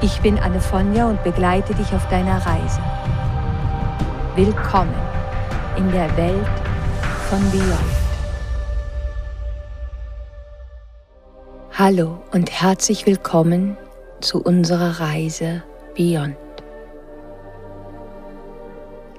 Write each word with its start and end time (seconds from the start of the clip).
Ich 0.00 0.20
bin 0.20 0.38
Anne 0.38 0.60
Fonja 0.60 1.08
und 1.08 1.24
begleite 1.24 1.74
dich 1.74 1.92
auf 1.92 2.08
deiner 2.08 2.36
Reise. 2.46 2.80
Willkommen 4.36 4.94
in 5.76 5.90
der 5.90 6.16
Welt 6.16 6.46
von 7.28 7.40
Beyond. 7.50 7.98
Hallo 11.72 12.22
und 12.32 12.48
herzlich 12.48 13.06
willkommen 13.06 13.76
zu 14.20 14.40
unserer 14.40 15.00
Reise 15.00 15.64
Beyond. 15.96 16.36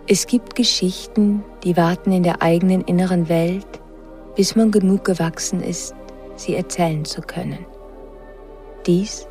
Es 0.08 0.28
gibt 0.28 0.56
Geschichten, 0.56 1.44
die 1.66 1.76
warten 1.76 2.14
in 2.14 2.24
der 2.24 2.42
eigenen 2.42 2.86
inneren 2.86 3.28
Welt, 3.28 3.68
bis 4.38 4.56
man 4.56 4.72
genug 4.72 5.04
gewachsen 5.04 5.62
ist, 5.62 5.94
sie 6.38 6.56
erzählen 6.56 7.04
zu 7.04 7.20
können. 7.20 7.66
Dies 8.86 9.28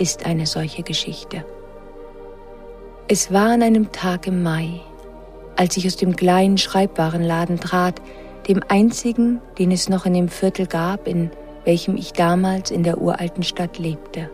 ist 0.00 0.26
eine 0.26 0.46
solche 0.46 0.82
Geschichte. 0.82 1.44
Es 3.08 3.32
war 3.32 3.50
an 3.50 3.62
einem 3.62 3.90
Tag 3.92 4.26
im 4.26 4.42
Mai, 4.42 4.80
als 5.56 5.76
ich 5.76 5.86
aus 5.86 5.96
dem 5.96 6.14
kleinen 6.14 6.58
Schreibwarenladen 6.58 7.58
trat, 7.58 8.00
dem 8.48 8.62
einzigen, 8.68 9.40
den 9.58 9.70
es 9.70 9.88
noch 9.88 10.06
in 10.06 10.14
dem 10.14 10.28
Viertel 10.28 10.66
gab, 10.66 11.08
in 11.08 11.30
welchem 11.64 11.96
ich 11.96 12.12
damals 12.12 12.70
in 12.70 12.82
der 12.82 13.00
uralten 13.00 13.42
Stadt 13.42 13.78
lebte. 13.78 14.30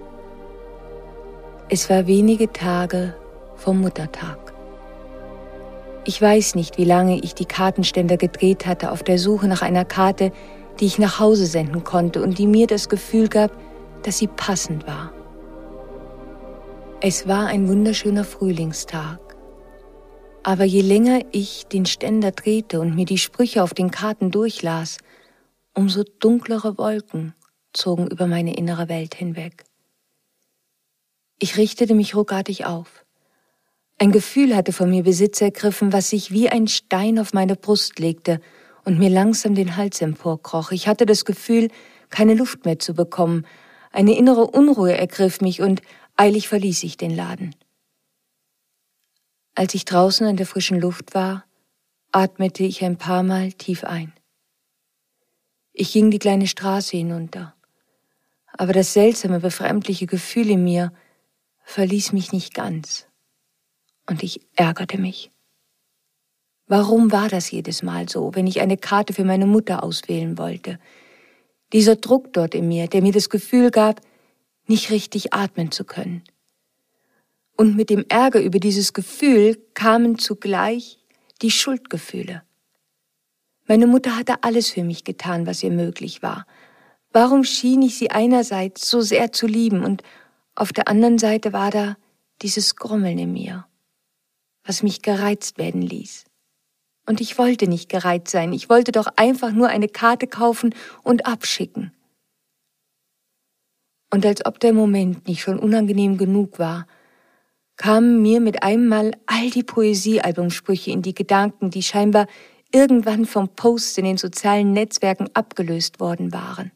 Es 1.68 1.88
war 1.88 2.06
wenige 2.06 2.52
Tage 2.52 3.14
vom 3.56 3.80
Muttertag. 3.80 4.52
Ich 6.04 6.20
weiß 6.20 6.54
nicht, 6.54 6.76
wie 6.76 6.84
lange 6.84 7.18
ich 7.18 7.34
die 7.34 7.46
Kartenständer 7.46 8.18
gedreht 8.18 8.66
hatte 8.66 8.92
auf 8.92 9.02
der 9.02 9.18
Suche 9.18 9.48
nach 9.48 9.62
einer 9.62 9.86
Karte, 9.86 10.32
die 10.78 10.86
ich 10.86 10.98
nach 10.98 11.18
Hause 11.18 11.46
senden 11.46 11.82
konnte 11.82 12.22
und 12.22 12.38
die 12.38 12.46
mir 12.46 12.66
das 12.66 12.88
Gefühl 12.88 13.28
gab, 13.28 13.50
dass 14.02 14.18
sie 14.18 14.26
passend 14.26 14.86
war. 14.86 15.12
Es 17.06 17.28
war 17.28 17.48
ein 17.48 17.68
wunderschöner 17.68 18.24
Frühlingstag. 18.24 19.36
Aber 20.42 20.64
je 20.64 20.80
länger 20.80 21.20
ich 21.32 21.66
den 21.66 21.84
Ständer 21.84 22.30
drehte 22.30 22.80
und 22.80 22.94
mir 22.94 23.04
die 23.04 23.18
Sprüche 23.18 23.62
auf 23.62 23.74
den 23.74 23.90
Karten 23.90 24.30
durchlas, 24.30 24.96
umso 25.74 26.02
dunklere 26.02 26.78
Wolken 26.78 27.34
zogen 27.74 28.06
über 28.06 28.26
meine 28.26 28.56
innere 28.56 28.88
Welt 28.88 29.14
hinweg. 29.14 29.64
Ich 31.38 31.58
richtete 31.58 31.94
mich 31.94 32.16
ruckartig 32.16 32.64
auf. 32.64 33.04
Ein 33.98 34.10
Gefühl 34.10 34.56
hatte 34.56 34.72
von 34.72 34.88
mir 34.88 35.02
Besitz 35.02 35.42
ergriffen, 35.42 35.92
was 35.92 36.08
sich 36.08 36.30
wie 36.30 36.48
ein 36.48 36.68
Stein 36.68 37.18
auf 37.18 37.34
meine 37.34 37.54
Brust 37.54 37.98
legte 37.98 38.40
und 38.86 38.98
mir 38.98 39.10
langsam 39.10 39.54
den 39.54 39.76
Hals 39.76 40.00
emporkroch. 40.00 40.72
Ich 40.72 40.88
hatte 40.88 41.04
das 41.04 41.26
Gefühl, 41.26 41.68
keine 42.08 42.32
Luft 42.32 42.64
mehr 42.64 42.78
zu 42.78 42.94
bekommen. 42.94 43.44
Eine 43.92 44.16
innere 44.16 44.46
Unruhe 44.46 44.96
ergriff 44.96 45.42
mich 45.42 45.60
und 45.60 45.82
Eilig 46.16 46.48
verließ 46.48 46.84
ich 46.84 46.96
den 46.96 47.10
Laden. 47.10 47.56
Als 49.56 49.74
ich 49.74 49.84
draußen 49.84 50.26
in 50.28 50.36
der 50.36 50.46
frischen 50.46 50.80
Luft 50.80 51.14
war, 51.14 51.44
atmete 52.12 52.62
ich 52.62 52.84
ein 52.84 52.98
paar 52.98 53.24
Mal 53.24 53.52
tief 53.52 53.82
ein. 53.82 54.12
Ich 55.72 55.92
ging 55.92 56.12
die 56.12 56.20
kleine 56.20 56.46
Straße 56.46 56.96
hinunter, 56.96 57.56
aber 58.46 58.72
das 58.72 58.92
seltsame, 58.92 59.40
befremdliche 59.40 60.06
Gefühl 60.06 60.50
in 60.50 60.62
mir 60.62 60.92
verließ 61.64 62.12
mich 62.12 62.30
nicht 62.30 62.54
ganz, 62.54 63.08
und 64.08 64.22
ich 64.22 64.40
ärgerte 64.54 64.98
mich. 64.98 65.32
Warum 66.68 67.10
war 67.10 67.28
das 67.28 67.50
jedes 67.50 67.82
Mal 67.82 68.08
so, 68.08 68.34
wenn 68.36 68.46
ich 68.46 68.60
eine 68.60 68.76
Karte 68.76 69.12
für 69.12 69.24
meine 69.24 69.46
Mutter 69.46 69.82
auswählen 69.82 70.38
wollte? 70.38 70.78
Dieser 71.72 71.96
Druck 71.96 72.32
dort 72.32 72.54
in 72.54 72.68
mir, 72.68 72.86
der 72.86 73.02
mir 73.02 73.12
das 73.12 73.28
Gefühl 73.28 73.72
gab, 73.72 74.00
nicht 74.66 74.90
richtig 74.90 75.32
atmen 75.32 75.70
zu 75.70 75.84
können. 75.84 76.22
Und 77.56 77.76
mit 77.76 77.90
dem 77.90 78.04
Ärger 78.08 78.40
über 78.40 78.58
dieses 78.58 78.92
Gefühl 78.92 79.56
kamen 79.74 80.18
zugleich 80.18 80.98
die 81.42 81.50
Schuldgefühle. 81.50 82.42
Meine 83.66 83.86
Mutter 83.86 84.16
hatte 84.16 84.42
alles 84.42 84.70
für 84.70 84.84
mich 84.84 85.04
getan, 85.04 85.46
was 85.46 85.62
ihr 85.62 85.70
möglich 85.70 86.22
war. 86.22 86.46
Warum 87.12 87.44
schien 87.44 87.82
ich 87.82 87.96
sie 87.96 88.10
einerseits 88.10 88.90
so 88.90 89.00
sehr 89.00 89.32
zu 89.32 89.46
lieben 89.46 89.84
und 89.84 90.02
auf 90.54 90.72
der 90.72 90.88
anderen 90.88 91.18
Seite 91.18 91.52
war 91.52 91.70
da 91.70 91.96
dieses 92.42 92.76
Grummeln 92.76 93.18
in 93.18 93.32
mir, 93.32 93.66
was 94.64 94.82
mich 94.82 95.02
gereizt 95.02 95.58
werden 95.58 95.82
ließ. 95.82 96.24
Und 97.06 97.20
ich 97.20 97.38
wollte 97.38 97.68
nicht 97.68 97.88
gereizt 97.88 98.30
sein, 98.30 98.52
ich 98.52 98.68
wollte 98.68 98.92
doch 98.92 99.06
einfach 99.16 99.52
nur 99.52 99.68
eine 99.68 99.88
Karte 99.88 100.26
kaufen 100.26 100.74
und 101.02 101.26
abschicken. 101.26 101.92
Und 104.14 104.24
als 104.24 104.46
ob 104.46 104.60
der 104.60 104.72
Moment 104.72 105.26
nicht 105.26 105.40
schon 105.40 105.58
unangenehm 105.58 106.16
genug 106.18 106.60
war, 106.60 106.86
kamen 107.76 108.22
mir 108.22 108.38
mit 108.38 108.62
einem 108.62 108.86
Mal 108.86 109.10
all 109.26 109.50
die 109.50 109.64
Poesiealbumsprüche 109.64 110.92
in 110.92 111.02
die 111.02 111.14
Gedanken, 111.14 111.70
die 111.70 111.82
scheinbar 111.82 112.28
irgendwann 112.72 113.24
vom 113.24 113.48
Post 113.48 113.98
in 113.98 114.04
den 114.04 114.16
sozialen 114.16 114.72
Netzwerken 114.72 115.30
abgelöst 115.34 115.98
worden 115.98 116.32
waren. 116.32 116.70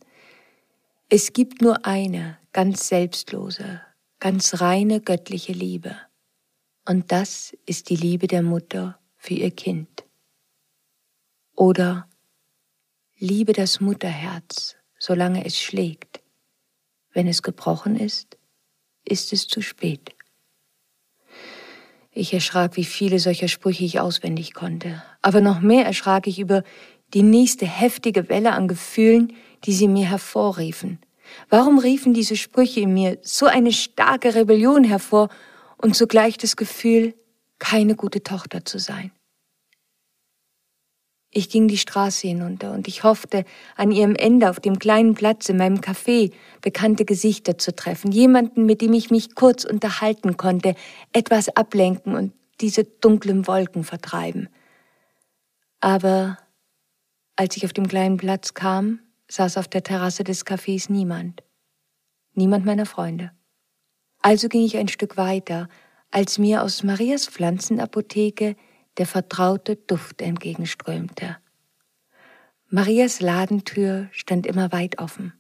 Es 1.08 1.32
gibt 1.32 1.62
nur 1.62 1.86
eine, 1.86 2.38
ganz 2.52 2.88
selbstlose, 2.88 3.82
ganz 4.18 4.60
reine 4.60 5.00
göttliche 5.00 5.52
Liebe. 5.52 5.94
Und 6.88 7.12
das 7.12 7.56
ist 7.66 7.88
die 7.88 7.96
Liebe 7.96 8.26
der 8.26 8.42
Mutter 8.42 8.98
für 9.16 9.34
ihr 9.34 9.52
Kind. 9.52 10.04
Oder 11.54 12.08
liebe 13.16 13.52
das 13.52 13.78
Mutterherz, 13.78 14.74
solange 14.98 15.44
es 15.44 15.56
schlägt. 15.56 16.17
Wenn 17.12 17.26
es 17.26 17.42
gebrochen 17.42 17.96
ist, 17.96 18.36
ist 19.04 19.32
es 19.32 19.48
zu 19.48 19.60
spät. 19.60 20.14
Ich 22.10 22.34
erschrak, 22.34 22.76
wie 22.76 22.84
viele 22.84 23.18
solcher 23.18 23.48
Sprüche 23.48 23.84
ich 23.84 24.00
auswendig 24.00 24.54
konnte. 24.54 25.02
Aber 25.22 25.40
noch 25.40 25.60
mehr 25.60 25.84
erschrak 25.86 26.26
ich 26.26 26.38
über 26.38 26.64
die 27.14 27.22
nächste 27.22 27.66
heftige 27.66 28.28
Welle 28.28 28.52
an 28.52 28.68
Gefühlen, 28.68 29.32
die 29.64 29.72
sie 29.72 29.88
mir 29.88 30.06
hervorriefen. 30.06 30.98
Warum 31.48 31.78
riefen 31.78 32.14
diese 32.14 32.36
Sprüche 32.36 32.80
in 32.80 32.94
mir 32.94 33.18
so 33.22 33.46
eine 33.46 33.72
starke 33.72 34.34
Rebellion 34.34 34.84
hervor 34.84 35.28
und 35.76 35.94
zugleich 35.94 36.38
das 36.38 36.56
Gefühl, 36.56 37.14
keine 37.58 37.94
gute 37.94 38.22
Tochter 38.22 38.64
zu 38.64 38.78
sein? 38.78 39.12
Ich 41.30 41.50
ging 41.50 41.68
die 41.68 41.76
Straße 41.76 42.26
hinunter 42.26 42.72
und 42.72 42.88
ich 42.88 43.04
hoffte, 43.04 43.44
an 43.76 43.90
ihrem 43.90 44.14
Ende 44.14 44.48
auf 44.48 44.60
dem 44.60 44.78
kleinen 44.78 45.14
Platz 45.14 45.48
in 45.48 45.58
meinem 45.58 45.80
Café 45.80 46.32
bekannte 46.62 47.04
Gesichter 47.04 47.58
zu 47.58 47.74
treffen, 47.76 48.12
jemanden, 48.12 48.64
mit 48.64 48.80
dem 48.80 48.94
ich 48.94 49.10
mich 49.10 49.34
kurz 49.34 49.64
unterhalten 49.64 50.38
konnte, 50.38 50.74
etwas 51.12 51.50
ablenken 51.50 52.14
und 52.14 52.32
diese 52.60 52.84
dunklen 52.84 53.46
Wolken 53.46 53.84
vertreiben. 53.84 54.48
Aber 55.80 56.38
als 57.36 57.56
ich 57.56 57.64
auf 57.64 57.72
dem 57.72 57.88
kleinen 57.88 58.16
Platz 58.16 58.54
kam, 58.54 59.00
saß 59.30 59.58
auf 59.58 59.68
der 59.68 59.82
Terrasse 59.82 60.24
des 60.24 60.46
Cafés 60.46 60.90
niemand. 60.90 61.42
Niemand 62.34 62.64
meiner 62.64 62.86
Freunde. 62.86 63.32
Also 64.22 64.48
ging 64.48 64.64
ich 64.64 64.76
ein 64.76 64.88
Stück 64.88 65.16
weiter, 65.16 65.68
als 66.10 66.38
mir 66.38 66.62
aus 66.62 66.82
Marias 66.82 67.26
Pflanzenapotheke 67.26 68.56
der 68.98 69.06
vertraute 69.06 69.76
Duft 69.76 70.20
entgegenströmte. 70.20 71.36
Marias 72.68 73.20
Ladentür 73.20 74.08
stand 74.12 74.46
immer 74.46 74.72
weit 74.72 74.98
offen. 74.98 75.32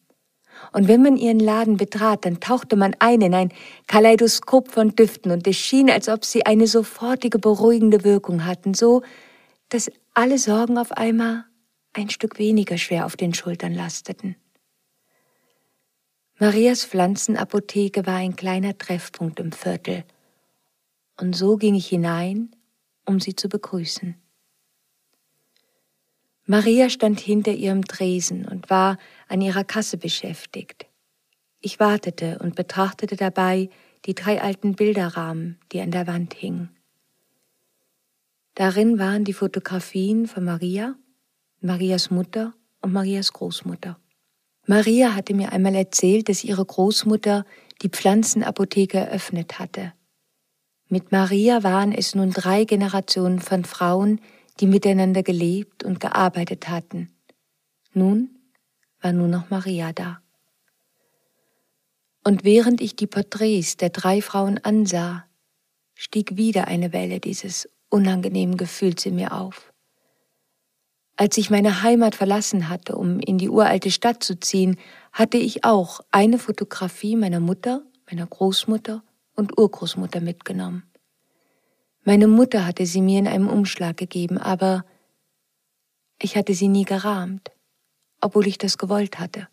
Und 0.72 0.88
wenn 0.88 1.02
man 1.02 1.16
ihren 1.16 1.38
Laden 1.38 1.76
betrat, 1.76 2.24
dann 2.24 2.40
tauchte 2.40 2.74
man 2.74 2.96
ein 2.98 3.20
in 3.20 3.34
ein 3.34 3.52
Kaleidoskop 3.86 4.70
von 4.70 4.96
Düften 4.96 5.30
und 5.30 5.46
es 5.46 5.56
schien, 5.56 5.90
als 5.90 6.08
ob 6.08 6.24
sie 6.24 6.46
eine 6.46 6.66
sofortige 6.66 7.38
beruhigende 7.38 8.02
Wirkung 8.02 8.44
hatten, 8.44 8.74
so, 8.74 9.02
dass 9.68 9.90
alle 10.14 10.38
Sorgen 10.38 10.78
auf 10.78 10.92
einmal 10.92 11.44
ein 11.92 12.10
Stück 12.10 12.38
weniger 12.38 12.78
schwer 12.78 13.06
auf 13.06 13.16
den 13.16 13.34
Schultern 13.34 13.74
lasteten. 13.74 14.36
Marias 16.38 16.84
Pflanzenapotheke 16.84 18.06
war 18.06 18.16
ein 18.16 18.36
kleiner 18.36 18.78
Treffpunkt 18.78 19.40
im 19.40 19.52
Viertel. 19.52 20.04
Und 21.20 21.34
so 21.34 21.56
ging 21.56 21.74
ich 21.74 21.88
hinein 21.88 22.54
um 23.08 23.20
sie 23.20 23.34
zu 23.34 23.48
begrüßen. 23.48 24.14
Maria 26.44 26.88
stand 26.88 27.20
hinter 27.20 27.52
ihrem 27.52 27.84
Tresen 27.84 28.46
und 28.46 28.70
war 28.70 28.98
an 29.28 29.40
ihrer 29.40 29.64
Kasse 29.64 29.98
beschäftigt. 29.98 30.86
Ich 31.60 31.80
wartete 31.80 32.38
und 32.38 32.54
betrachtete 32.54 33.16
dabei 33.16 33.68
die 34.06 34.14
drei 34.14 34.40
alten 34.40 34.74
Bilderrahmen, 34.74 35.58
die 35.72 35.80
an 35.80 35.90
der 35.90 36.06
Wand 36.06 36.34
hingen. 36.34 36.70
Darin 38.54 38.98
waren 38.98 39.24
die 39.24 39.32
Fotografien 39.32 40.26
von 40.26 40.44
Maria, 40.44 40.94
Marias 41.60 42.10
Mutter 42.10 42.54
und 42.80 42.92
Marias 42.92 43.32
Großmutter. 43.32 43.98
Maria 44.66 45.14
hatte 45.14 45.34
mir 45.34 45.52
einmal 45.52 45.74
erzählt, 45.74 46.28
dass 46.28 46.44
ihre 46.44 46.64
Großmutter 46.64 47.44
die 47.82 47.88
Pflanzenapotheke 47.88 48.98
eröffnet 48.98 49.58
hatte. 49.58 49.92
Mit 50.90 51.12
Maria 51.12 51.62
waren 51.62 51.92
es 51.92 52.14
nun 52.14 52.30
drei 52.30 52.64
Generationen 52.64 53.40
von 53.40 53.64
Frauen, 53.64 54.20
die 54.58 54.66
miteinander 54.66 55.22
gelebt 55.22 55.84
und 55.84 56.00
gearbeitet 56.00 56.68
hatten. 56.68 57.10
Nun 57.92 58.30
war 59.02 59.12
nur 59.12 59.28
noch 59.28 59.50
Maria 59.50 59.92
da. 59.92 60.22
Und 62.24 62.44
während 62.44 62.80
ich 62.80 62.96
die 62.96 63.06
Porträts 63.06 63.76
der 63.76 63.90
drei 63.90 64.22
Frauen 64.22 64.58
ansah, 64.58 65.24
stieg 65.94 66.36
wieder 66.36 66.68
eine 66.68 66.92
Welle 66.94 67.20
dieses 67.20 67.68
unangenehmen 67.90 68.56
Gefühls 68.56 69.04
in 69.04 69.16
mir 69.16 69.32
auf. 69.32 69.72
Als 71.16 71.36
ich 71.36 71.50
meine 71.50 71.82
Heimat 71.82 72.14
verlassen 72.14 72.68
hatte, 72.68 72.96
um 72.96 73.20
in 73.20 73.38
die 73.38 73.48
uralte 73.48 73.90
Stadt 73.90 74.22
zu 74.22 74.38
ziehen, 74.38 74.78
hatte 75.12 75.36
ich 75.36 75.64
auch 75.64 76.00
eine 76.12 76.38
Fotografie 76.38 77.16
meiner 77.16 77.40
Mutter, 77.40 77.82
meiner 78.10 78.26
Großmutter 78.26 79.02
und 79.38 79.56
Urgroßmutter 79.56 80.20
mitgenommen. 80.20 80.82
Meine 82.04 82.26
Mutter 82.26 82.66
hatte 82.66 82.86
sie 82.86 83.00
mir 83.00 83.20
in 83.20 83.28
einem 83.28 83.48
Umschlag 83.48 83.96
gegeben, 83.96 84.36
aber 84.36 84.84
ich 86.20 86.36
hatte 86.36 86.54
sie 86.54 86.68
nie 86.68 86.84
gerahmt, 86.84 87.50
obwohl 88.20 88.48
ich 88.48 88.58
das 88.58 88.78
gewollt 88.78 89.20
hatte. 89.20 89.48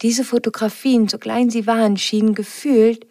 Diese 0.00 0.24
Fotografien, 0.24 1.08
so 1.08 1.18
klein 1.18 1.50
sie 1.50 1.66
waren, 1.66 1.96
schienen 1.96 2.34
gefühlt 2.34 3.04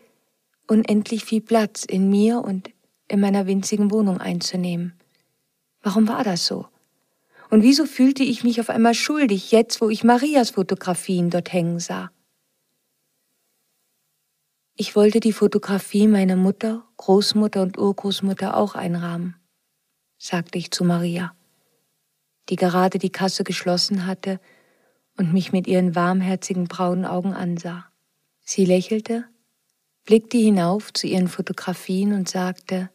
unendlich 0.67 1.25
viel 1.25 1.41
Platz 1.41 1.83
in 1.83 2.09
mir 2.09 2.39
und 2.39 2.69
in 3.09 3.19
meiner 3.19 3.45
winzigen 3.45 3.91
Wohnung 3.91 4.19
einzunehmen. 4.19 4.93
Warum 5.81 6.07
war 6.07 6.23
das 6.23 6.45
so? 6.45 6.67
Und 7.49 7.63
wieso 7.63 7.85
fühlte 7.85 8.23
ich 8.23 8.43
mich 8.43 8.59
auf 8.61 8.69
einmal 8.69 8.93
schuldig, 8.93 9.51
jetzt 9.51 9.81
wo 9.81 9.89
ich 9.89 10.03
Marias 10.03 10.51
Fotografien 10.51 11.29
dort 11.29 11.51
hängen 11.51 11.79
sah? 11.79 12.11
Ich 14.79 14.95
wollte 14.95 15.19
die 15.19 15.33
Fotografie 15.33 16.05
meiner 16.05 16.35
Mutter, 16.35 16.83
Großmutter 16.97 17.63
und 17.63 17.79
Urgroßmutter 17.79 18.55
auch 18.55 18.75
einrahmen, 18.75 19.35
sagte 20.19 20.59
ich 20.59 20.69
zu 20.69 20.83
Maria, 20.83 21.33
die 22.49 22.57
gerade 22.57 22.99
die 22.99 23.09
Kasse 23.09 23.43
geschlossen 23.43 24.05
hatte 24.05 24.39
und 25.17 25.33
mich 25.33 25.51
mit 25.51 25.65
ihren 25.65 25.95
warmherzigen 25.95 26.65
braunen 26.67 27.05
Augen 27.05 27.33
ansah. 27.33 27.87
Sie 28.41 28.65
lächelte, 28.65 29.25
blickte 30.05 30.37
hinauf 30.37 30.93
zu 30.93 31.07
ihren 31.07 31.27
Fotografien 31.27 32.13
und 32.13 32.29
sagte, 32.29 32.91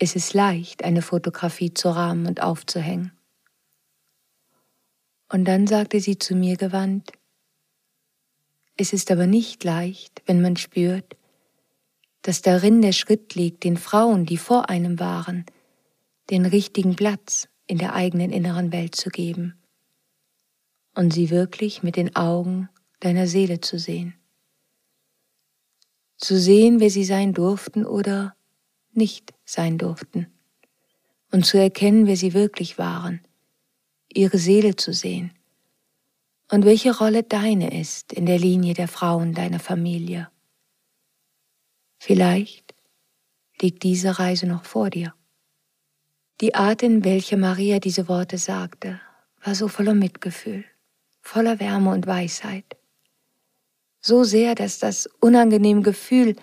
es 0.00 0.16
ist 0.16 0.34
leicht, 0.34 0.82
eine 0.82 1.02
Fotografie 1.02 1.74
zu 1.74 1.90
rahmen 1.90 2.26
und 2.26 2.42
aufzuhängen. 2.42 3.12
Und 5.28 5.44
dann 5.44 5.68
sagte 5.68 6.00
sie 6.00 6.18
zu 6.18 6.34
mir 6.34 6.56
gewandt, 6.56 7.12
es 8.80 8.92
ist 8.92 9.10
aber 9.10 9.26
nicht 9.26 9.64
leicht, 9.64 10.22
wenn 10.26 10.40
man 10.40 10.56
spürt, 10.56 11.16
dass 12.22 12.42
darin 12.42 12.80
der 12.80 12.92
Schritt 12.92 13.34
liegt, 13.34 13.64
den 13.64 13.76
Frauen, 13.76 14.24
die 14.24 14.36
vor 14.36 14.70
einem 14.70 15.00
waren, 15.00 15.44
den 16.30 16.46
richtigen 16.46 16.94
Platz 16.94 17.48
in 17.66 17.78
der 17.78 17.94
eigenen 17.94 18.30
inneren 18.30 18.72
Welt 18.72 18.94
zu 18.94 19.10
geben 19.10 19.60
und 20.94 21.12
sie 21.12 21.30
wirklich 21.30 21.82
mit 21.82 21.96
den 21.96 22.14
Augen 22.14 22.68
deiner 23.00 23.26
Seele 23.26 23.60
zu 23.60 23.78
sehen. 23.78 24.14
Zu 26.16 26.38
sehen, 26.38 26.80
wer 26.80 26.90
sie 26.90 27.04
sein 27.04 27.32
durften 27.32 27.84
oder 27.84 28.36
nicht 28.92 29.34
sein 29.44 29.76
durften 29.76 30.28
und 31.32 31.46
zu 31.46 31.58
erkennen, 31.58 32.06
wer 32.06 32.16
sie 32.16 32.32
wirklich 32.32 32.78
waren, 32.78 33.20
ihre 34.08 34.38
Seele 34.38 34.76
zu 34.76 34.92
sehen 34.92 35.37
und 36.50 36.64
welche 36.64 36.96
Rolle 36.96 37.22
deine 37.22 37.78
ist 37.80 38.12
in 38.12 38.26
der 38.26 38.38
Linie 38.38 38.74
der 38.74 38.88
Frauen 38.88 39.34
deiner 39.34 39.60
Familie. 39.60 40.28
Vielleicht 41.98 42.74
liegt 43.60 43.82
diese 43.82 44.18
Reise 44.18 44.46
noch 44.46 44.64
vor 44.64 44.90
dir. 44.90 45.14
Die 46.40 46.54
Art, 46.54 46.82
in 46.82 47.04
welcher 47.04 47.36
Maria 47.36 47.80
diese 47.80 48.08
Worte 48.08 48.38
sagte, 48.38 49.00
war 49.42 49.54
so 49.54 49.68
voller 49.68 49.94
Mitgefühl, 49.94 50.64
voller 51.20 51.58
Wärme 51.60 51.90
und 51.90 52.06
Weisheit. 52.06 52.76
So 54.00 54.24
sehr, 54.24 54.54
dass 54.54 54.78
das 54.78 55.08
unangenehme 55.20 55.82
Gefühl 55.82 56.36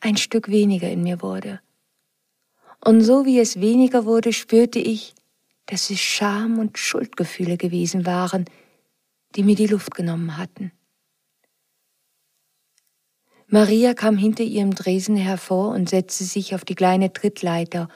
ein 0.00 0.16
Stück 0.16 0.48
weniger 0.48 0.88
in 0.88 1.02
mir 1.02 1.20
wurde 1.20 1.60
und 2.84 3.02
so 3.02 3.24
wie 3.24 3.38
es 3.38 3.60
weniger 3.60 4.04
wurde, 4.04 4.32
spürte 4.32 4.78
ich, 4.78 5.14
dass 5.66 5.90
es 5.90 6.00
Scham 6.00 6.58
und 6.58 6.78
Schuldgefühle 6.78 7.56
gewesen 7.56 8.06
waren, 8.06 8.44
die 9.34 9.42
mir 9.42 9.54
die 9.54 9.66
Luft 9.66 9.94
genommen 9.94 10.36
hatten. 10.36 10.72
Maria 13.48 13.92
kam 13.92 14.16
hinter 14.16 14.44
ihrem 14.44 14.74
Dresen 14.74 15.16
hervor 15.16 15.74
und 15.74 15.90
setzte 15.90 16.24
sich 16.24 16.54
auf 16.54 16.64
die 16.64 16.74
kleine 16.74 17.12
Trittleiter 17.12 17.88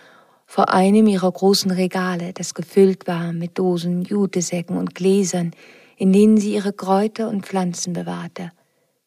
vor 0.45 0.73
einem 0.73 1.07
ihrer 1.07 1.33
großen 1.33 1.71
Regale, 1.71 2.33
das 2.33 2.55
gefüllt 2.55 3.07
war 3.07 3.33
mit 3.33 3.59
Dosen, 3.59 4.03
Jutesäcken 4.03 4.77
und 4.77 4.95
Gläsern, 4.95 5.53
in 5.97 6.13
denen 6.13 6.37
sie 6.37 6.55
ihre 6.55 6.73
Kräuter 6.73 7.29
und 7.29 7.47
Pflanzen 7.47 7.95
bewahrte, 7.95 8.53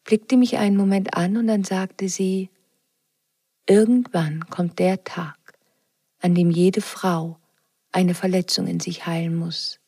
blickte 0.04 0.38
mich 0.38 0.58
einen 0.58 0.76
Moment 0.76 1.16
an 1.16 1.38
und 1.38 1.48
dann 1.48 1.64
sagte 1.64 2.10
sie, 2.10 2.50
Irgendwann 3.68 4.50
kommt 4.50 4.80
der 4.80 5.04
Tag, 5.04 5.38
an 6.20 6.34
dem 6.34 6.50
jede 6.50 6.82
Frau 6.82 7.38
eine 7.92 8.16
Verletzung 8.16 8.66
in 8.66 8.80
sich 8.80 9.06
heilen 9.06 9.36
muss, 9.36 9.80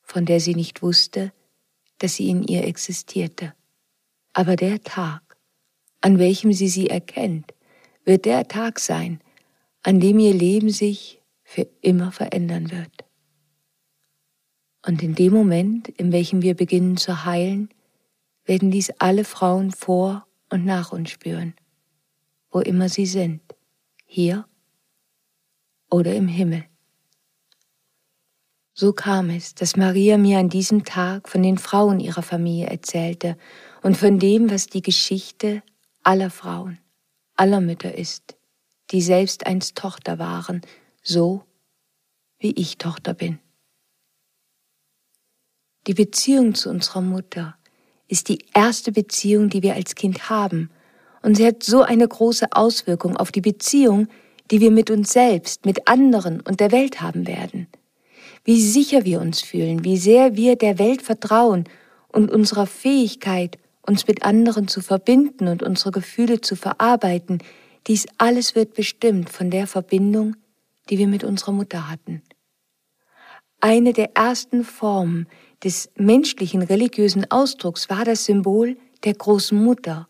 von 0.00 0.24
der 0.24 0.40
sie 0.40 0.54
nicht 0.54 0.82
wusste, 0.82 1.32
dass 2.00 2.16
sie 2.16 2.28
in 2.28 2.42
ihr 2.42 2.64
existierte. 2.64 3.54
Aber 4.32 4.56
der 4.56 4.82
Tag, 4.82 5.22
an 6.00 6.18
welchem 6.18 6.52
sie 6.52 6.68
sie 6.68 6.90
erkennt, 6.90 7.54
wird 8.04 8.24
der 8.24 8.48
Tag 8.48 8.80
sein, 8.80 9.20
an 9.82 10.00
dem 10.00 10.18
ihr 10.18 10.34
Leben 10.34 10.70
sich 10.70 11.22
für 11.44 11.68
immer 11.80 12.10
verändern 12.10 12.70
wird. 12.70 13.04
Und 14.86 15.02
in 15.02 15.14
dem 15.14 15.32
Moment, 15.32 15.88
in 15.88 16.10
welchem 16.10 16.42
wir 16.42 16.54
beginnen 16.54 16.96
zu 16.96 17.24
heilen, 17.24 17.68
werden 18.44 18.70
dies 18.70 18.90
alle 18.98 19.24
Frauen 19.24 19.70
vor 19.70 20.26
und 20.48 20.64
nach 20.64 20.92
uns 20.92 21.10
spüren, 21.10 21.54
wo 22.50 22.60
immer 22.60 22.88
sie 22.88 23.06
sind, 23.06 23.42
hier 24.06 24.46
oder 25.90 26.14
im 26.14 26.28
Himmel. 26.28 26.64
So 28.80 28.94
kam 28.94 29.28
es, 29.28 29.54
dass 29.54 29.76
Maria 29.76 30.16
mir 30.16 30.38
an 30.38 30.48
diesem 30.48 30.86
Tag 30.86 31.28
von 31.28 31.42
den 31.42 31.58
Frauen 31.58 32.00
ihrer 32.00 32.22
Familie 32.22 32.68
erzählte 32.68 33.36
und 33.82 33.94
von 33.94 34.18
dem, 34.18 34.50
was 34.50 34.68
die 34.68 34.80
Geschichte 34.80 35.62
aller 36.02 36.30
Frauen, 36.30 36.78
aller 37.36 37.60
Mütter 37.60 37.94
ist, 37.94 38.38
die 38.90 39.02
selbst 39.02 39.44
einst 39.44 39.76
Tochter 39.76 40.18
waren, 40.18 40.62
so 41.02 41.44
wie 42.38 42.52
ich 42.52 42.78
Tochter 42.78 43.12
bin. 43.12 43.38
Die 45.86 45.92
Beziehung 45.92 46.54
zu 46.54 46.70
unserer 46.70 47.02
Mutter 47.02 47.58
ist 48.08 48.30
die 48.30 48.46
erste 48.54 48.92
Beziehung, 48.92 49.50
die 49.50 49.62
wir 49.62 49.74
als 49.74 49.94
Kind 49.94 50.30
haben, 50.30 50.70
und 51.20 51.34
sie 51.34 51.46
hat 51.46 51.62
so 51.62 51.82
eine 51.82 52.08
große 52.08 52.46
Auswirkung 52.52 53.18
auf 53.18 53.30
die 53.30 53.42
Beziehung, 53.42 54.08
die 54.50 54.60
wir 54.60 54.70
mit 54.70 54.90
uns 54.90 55.12
selbst, 55.12 55.66
mit 55.66 55.86
anderen 55.86 56.40
und 56.40 56.60
der 56.60 56.72
Welt 56.72 57.02
haben 57.02 57.26
werden. 57.26 57.68
Wie 58.44 58.60
sicher 58.60 59.04
wir 59.04 59.20
uns 59.20 59.40
fühlen, 59.42 59.84
wie 59.84 59.96
sehr 59.96 60.36
wir 60.36 60.56
der 60.56 60.78
Welt 60.78 61.02
vertrauen 61.02 61.64
und 62.08 62.30
unserer 62.30 62.66
Fähigkeit, 62.66 63.58
uns 63.82 64.06
mit 64.06 64.22
anderen 64.22 64.68
zu 64.68 64.80
verbinden 64.80 65.48
und 65.48 65.62
unsere 65.62 65.90
Gefühle 65.90 66.40
zu 66.40 66.56
verarbeiten, 66.56 67.38
dies 67.86 68.06
alles 68.18 68.54
wird 68.54 68.74
bestimmt 68.74 69.30
von 69.30 69.50
der 69.50 69.66
Verbindung, 69.66 70.36
die 70.88 70.98
wir 70.98 71.08
mit 71.08 71.24
unserer 71.24 71.52
Mutter 71.52 71.90
hatten. 71.90 72.22
Eine 73.60 73.92
der 73.92 74.16
ersten 74.16 74.64
Formen 74.64 75.26
des 75.62 75.90
menschlichen 75.96 76.62
religiösen 76.62 77.30
Ausdrucks 77.30 77.90
war 77.90 78.04
das 78.04 78.24
Symbol 78.24 78.76
der 79.04 79.14
großen 79.14 79.62
Mutter, 79.62 80.08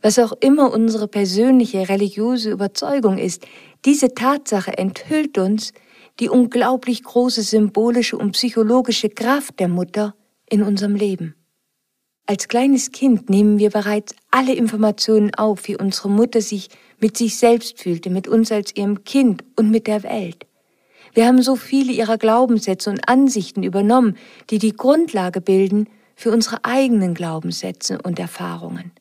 was 0.00 0.18
auch 0.18 0.32
immer 0.40 0.72
unsere 0.72 1.08
persönliche 1.08 1.88
religiöse 1.88 2.50
Überzeugung 2.50 3.18
ist, 3.18 3.46
diese 3.84 4.14
Tatsache 4.14 4.76
enthüllt 4.78 5.38
uns 5.38 5.72
die 6.20 6.28
unglaublich 6.28 7.02
große 7.02 7.42
symbolische 7.42 8.16
und 8.16 8.32
psychologische 8.32 9.08
Kraft 9.08 9.58
der 9.60 9.68
Mutter 9.68 10.14
in 10.48 10.62
unserem 10.62 10.94
Leben. 10.94 11.34
Als 12.26 12.48
kleines 12.48 12.92
Kind 12.92 13.30
nehmen 13.30 13.58
wir 13.58 13.70
bereits 13.70 14.14
alle 14.30 14.54
Informationen 14.54 15.34
auf, 15.34 15.66
wie 15.66 15.76
unsere 15.76 16.08
Mutter 16.08 16.40
sich 16.40 16.68
mit 17.00 17.16
sich 17.16 17.36
selbst 17.36 17.80
fühlte, 17.80 18.10
mit 18.10 18.28
uns 18.28 18.52
als 18.52 18.76
ihrem 18.76 19.02
Kind 19.04 19.44
und 19.56 19.70
mit 19.70 19.86
der 19.86 20.02
Welt. 20.02 20.46
Wir 21.14 21.26
haben 21.26 21.42
so 21.42 21.56
viele 21.56 21.92
ihrer 21.92 22.16
Glaubenssätze 22.16 22.90
und 22.90 23.08
Ansichten 23.08 23.62
übernommen, 23.62 24.16
die 24.50 24.58
die 24.58 24.74
Grundlage 24.74 25.40
bilden 25.40 25.88
für 26.14 26.30
unsere 26.30 26.64
eigenen 26.64 27.14
Glaubenssätze 27.14 27.98
und 28.02 28.18
Erfahrungen. 28.18 28.92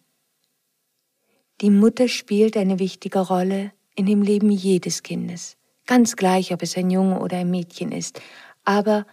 Die 1.61 1.69
Mutter 1.69 2.07
spielt 2.07 2.57
eine 2.57 2.79
wichtige 2.79 3.19
Rolle 3.19 3.71
in 3.95 4.07
dem 4.07 4.23
Leben 4.23 4.49
jedes 4.49 5.03
Kindes, 5.03 5.57
ganz 5.88 6.15
gleich, 6.15 6.53
ob 6.53 6.61
es 6.61 6.77
ein 6.77 6.89
Junge 6.89 7.19
oder 7.19 7.38
ein 7.38 7.50
Mädchen 7.51 7.91
ist. 7.91 8.21
Aber 8.63 9.05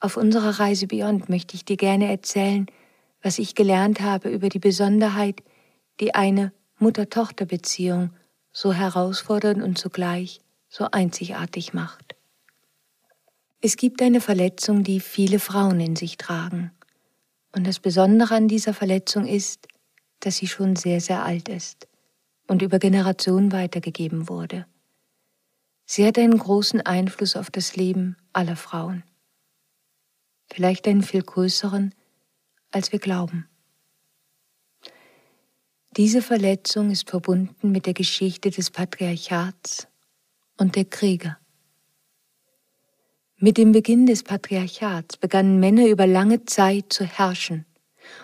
auf 0.00 0.16
unserer 0.16 0.58
Reise 0.58 0.86
Beyond 0.86 1.28
möchte 1.28 1.54
ich 1.54 1.64
dir 1.64 1.76
gerne 1.76 2.10
erzählen, 2.10 2.66
was 3.22 3.38
ich 3.38 3.54
gelernt 3.54 4.00
habe 4.00 4.30
über 4.30 4.48
die 4.48 4.58
Besonderheit, 4.58 5.42
die 6.00 6.14
eine 6.14 6.52
Mutter-Tochter-Beziehung 6.78 8.10
so 8.52 8.72
herausfordernd 8.72 9.62
und 9.62 9.78
zugleich 9.78 10.40
so 10.68 10.88
einzigartig 10.90 11.72
macht. 11.72 12.16
Es 13.60 13.76
gibt 13.76 14.02
eine 14.02 14.20
Verletzung, 14.20 14.82
die 14.82 14.98
viele 14.98 15.38
Frauen 15.38 15.78
in 15.78 15.94
sich 15.94 16.16
tragen. 16.16 16.72
Und 17.54 17.66
das 17.66 17.78
Besondere 17.78 18.34
an 18.34 18.48
dieser 18.48 18.74
Verletzung 18.74 19.26
ist, 19.26 19.68
dass 20.20 20.36
sie 20.36 20.48
schon 20.48 20.74
sehr, 20.74 21.00
sehr 21.00 21.24
alt 21.24 21.48
ist 21.48 21.86
und 22.48 22.62
über 22.62 22.78
Generationen 22.78 23.52
weitergegeben 23.52 24.28
wurde. 24.28 24.66
Sie 25.94 26.06
hat 26.06 26.16
einen 26.16 26.38
großen 26.38 26.80
Einfluss 26.80 27.36
auf 27.36 27.50
das 27.50 27.76
Leben 27.76 28.16
aller 28.32 28.56
Frauen. 28.56 29.02
Vielleicht 30.50 30.88
einen 30.88 31.02
viel 31.02 31.22
größeren, 31.22 31.94
als 32.70 32.92
wir 32.92 32.98
glauben. 32.98 33.46
Diese 35.94 36.22
Verletzung 36.22 36.90
ist 36.90 37.10
verbunden 37.10 37.72
mit 37.72 37.84
der 37.84 37.92
Geschichte 37.92 38.48
des 38.48 38.70
Patriarchats 38.70 39.86
und 40.56 40.76
der 40.76 40.86
Kriege. 40.86 41.36
Mit 43.36 43.58
dem 43.58 43.72
Beginn 43.72 44.06
des 44.06 44.22
Patriarchats 44.22 45.18
begannen 45.18 45.60
Männer 45.60 45.88
über 45.88 46.06
lange 46.06 46.46
Zeit 46.46 46.90
zu 46.90 47.04
herrschen, 47.04 47.66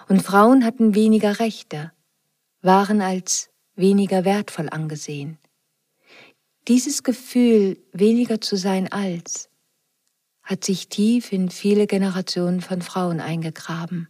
und 0.08 0.22
Frauen 0.22 0.64
hatten 0.64 0.94
weniger 0.94 1.38
Rechte, 1.38 1.92
waren 2.62 3.02
als 3.02 3.50
weniger 3.74 4.24
wertvoll 4.24 4.70
angesehen. 4.70 5.36
Dieses 6.68 7.02
Gefühl, 7.02 7.78
weniger 7.92 8.42
zu 8.42 8.56
sein 8.56 8.92
als, 8.92 9.48
hat 10.42 10.64
sich 10.64 10.90
tief 10.90 11.32
in 11.32 11.48
viele 11.48 11.86
Generationen 11.86 12.60
von 12.60 12.82
Frauen 12.82 13.20
eingegraben, 13.20 14.06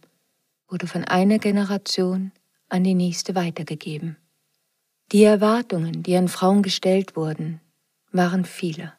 wurde 0.67 0.85
von 0.85 1.05
einer 1.05 1.39
Generation 1.39 2.33
an 2.67 2.83
die 2.83 2.95
nächste 2.95 3.33
weitergegeben. 3.33 4.17
Die 5.13 5.23
Erwartungen, 5.23 6.03
die 6.03 6.17
an 6.17 6.27
Frauen 6.27 6.61
gestellt 6.61 7.15
wurden, 7.15 7.61
waren 8.11 8.43
viele. 8.43 8.91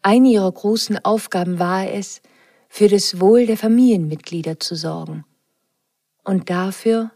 Eine 0.00 0.28
ihrer 0.28 0.52
großen 0.52 1.04
Aufgaben 1.04 1.58
war 1.58 1.88
es, 1.88 2.22
für 2.68 2.86
das 2.86 3.18
Wohl 3.18 3.46
der 3.46 3.56
Familienmitglieder 3.56 4.60
zu 4.60 4.76
sorgen. 4.76 5.24
Und 6.22 6.48
dafür 6.48 7.10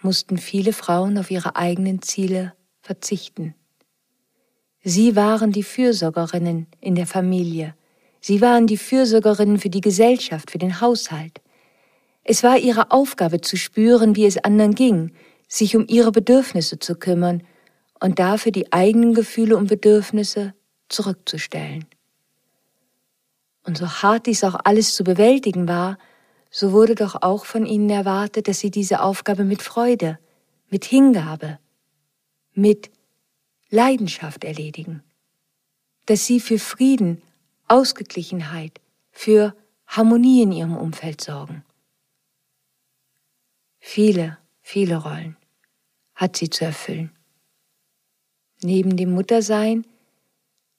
mussten 0.00 0.38
viele 0.38 0.72
Frauen 0.72 1.18
auf 1.18 1.32
ihre 1.32 1.56
eigenen 1.56 2.02
Ziele 2.02 2.54
verzichten. 2.82 3.56
Sie 4.82 5.14
waren 5.14 5.52
die 5.52 5.62
Fürsorgerinnen 5.62 6.66
in 6.80 6.94
der 6.96 7.06
Familie. 7.06 7.74
Sie 8.20 8.40
waren 8.40 8.66
die 8.66 8.76
Fürsorgerinnen 8.76 9.58
für 9.58 9.70
die 9.70 9.80
Gesellschaft, 9.80 10.50
für 10.50 10.58
den 10.58 10.80
Haushalt. 10.80 11.40
Es 12.24 12.42
war 12.42 12.58
ihre 12.58 12.90
Aufgabe 12.90 13.40
zu 13.40 13.56
spüren, 13.56 14.16
wie 14.16 14.26
es 14.26 14.38
anderen 14.38 14.74
ging, 14.74 15.12
sich 15.48 15.76
um 15.76 15.86
ihre 15.88 16.12
Bedürfnisse 16.12 16.78
zu 16.78 16.96
kümmern 16.96 17.42
und 18.00 18.18
dafür 18.18 18.52
die 18.52 18.72
eigenen 18.72 19.14
Gefühle 19.14 19.56
und 19.56 19.68
Bedürfnisse 19.68 20.54
zurückzustellen. 20.88 21.86
Und 23.64 23.78
so 23.78 23.86
hart 23.86 24.26
dies 24.26 24.42
auch 24.42 24.58
alles 24.64 24.94
zu 24.94 25.04
bewältigen 25.04 25.68
war, 25.68 25.98
so 26.50 26.72
wurde 26.72 26.94
doch 26.94 27.22
auch 27.22 27.44
von 27.44 27.64
ihnen 27.64 27.88
erwartet, 27.88 28.48
dass 28.48 28.60
sie 28.60 28.70
diese 28.70 29.00
Aufgabe 29.00 29.44
mit 29.44 29.62
Freude, 29.62 30.18
mit 30.68 30.84
Hingabe, 30.84 31.58
mit 32.54 32.90
Leidenschaft 33.72 34.44
erledigen, 34.44 35.02
dass 36.04 36.26
sie 36.26 36.40
für 36.40 36.58
Frieden, 36.58 37.22
Ausgeglichenheit, 37.68 38.82
für 39.10 39.56
Harmonie 39.86 40.42
in 40.42 40.52
ihrem 40.52 40.76
Umfeld 40.76 41.22
sorgen. 41.22 41.64
Viele, 43.80 44.36
viele 44.60 44.96
Rollen 44.96 45.38
hat 46.14 46.36
sie 46.36 46.50
zu 46.50 46.66
erfüllen. 46.66 47.12
Neben 48.62 48.98
dem 48.98 49.12
Muttersein 49.12 49.86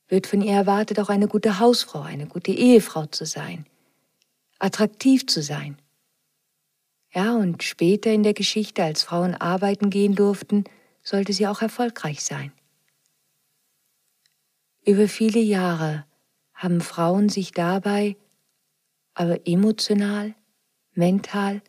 wird 0.07 0.27
von 0.27 0.43
ihr 0.43 0.53
erwartet, 0.53 0.99
auch 0.99 1.09
eine 1.09 1.27
gute 1.27 1.57
Hausfrau, 1.59 2.01
eine 2.01 2.27
gute 2.27 2.51
Ehefrau 2.51 3.07
zu 3.07 3.25
sein, 3.25 3.65
attraktiv 4.59 5.25
zu 5.25 5.41
sein. 5.41 5.79
Ja, 7.11 7.35
und 7.35 7.63
später 7.63 8.11
in 8.11 8.21
der 8.21 8.35
Geschichte, 8.35 8.83
als 8.83 9.01
Frauen 9.01 9.33
arbeiten 9.33 9.89
gehen 9.89 10.13
durften, 10.13 10.65
sollte 11.01 11.33
sie 11.33 11.47
auch 11.47 11.63
erfolgreich 11.63 12.23
sein. 12.23 12.51
Über 14.85 15.07
viele 15.07 15.39
Jahre 15.39 16.05
haben 16.53 16.81
Frauen 16.81 17.29
sich 17.29 17.51
dabei 17.51 18.17
aber 19.13 19.47
emotional, 19.47 20.35
mental, 20.93 21.61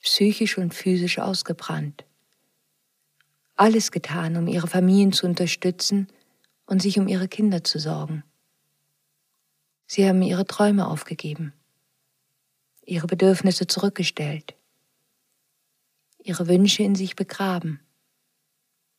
psychisch 0.00 0.58
und 0.58 0.74
physisch 0.74 1.18
ausgebrannt. 1.18 2.04
Alles 3.54 3.92
getan, 3.92 4.36
um 4.36 4.48
ihre 4.48 4.66
Familien 4.66 5.12
zu 5.12 5.26
unterstützen 5.26 6.08
und 6.66 6.80
sich 6.80 6.98
um 6.98 7.08
ihre 7.08 7.28
Kinder 7.28 7.62
zu 7.62 7.78
sorgen. 7.78 8.24
Sie 9.86 10.08
haben 10.08 10.22
ihre 10.22 10.46
Träume 10.46 10.88
aufgegeben, 10.88 11.52
ihre 12.86 13.06
Bedürfnisse 13.06 13.66
zurückgestellt, 13.66 14.54
ihre 16.22 16.48
Wünsche 16.48 16.82
in 16.82 16.94
sich 16.94 17.16
begraben. 17.16 17.80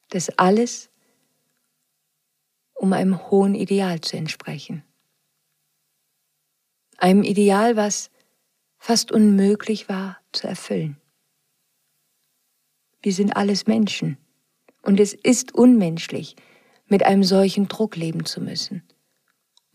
Das 0.09 0.37
alles, 0.37 0.90
um 2.81 2.93
einem 2.93 3.29
hohen 3.29 3.53
Ideal 3.53 4.01
zu 4.01 4.17
entsprechen. 4.17 4.83
Einem 6.97 7.21
Ideal, 7.21 7.75
was 7.75 8.09
fast 8.79 9.11
unmöglich 9.11 9.87
war 9.87 10.17
zu 10.31 10.47
erfüllen. 10.47 10.97
Wir 13.03 13.13
sind 13.13 13.35
alles 13.35 13.67
Menschen 13.67 14.17
und 14.81 14.99
es 14.99 15.13
ist 15.13 15.53
unmenschlich, 15.53 16.35
mit 16.87 17.05
einem 17.05 17.23
solchen 17.23 17.67
Druck 17.67 17.95
leben 17.95 18.25
zu 18.25 18.41
müssen. 18.41 18.81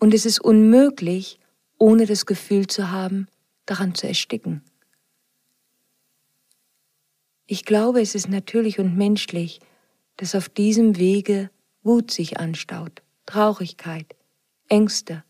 Und 0.01 0.13
es 0.13 0.27
ist 0.27 0.41
unmöglich, 0.41 1.39
ohne 1.79 2.07
das 2.07 2.27
Gefühl 2.27 2.67
zu 2.67 2.91
haben, 2.91 3.29
daran 3.67 3.95
zu 3.95 4.09
ersticken. 4.09 4.65
Ich 7.47 7.65
glaube, 7.65 8.01
es 8.01 8.17
ist 8.17 8.29
natürlich 8.29 8.81
und 8.81 8.97
menschlich, 8.97 9.61
dass 10.17 10.35
auf 10.35 10.49
diesem 10.49 10.99
Wege 10.99 11.51
Wut 11.87 12.11
sich 12.11 12.40
anstaut, 12.40 13.05
Traurigkeit, 13.26 14.16
Ängste 14.69 15.23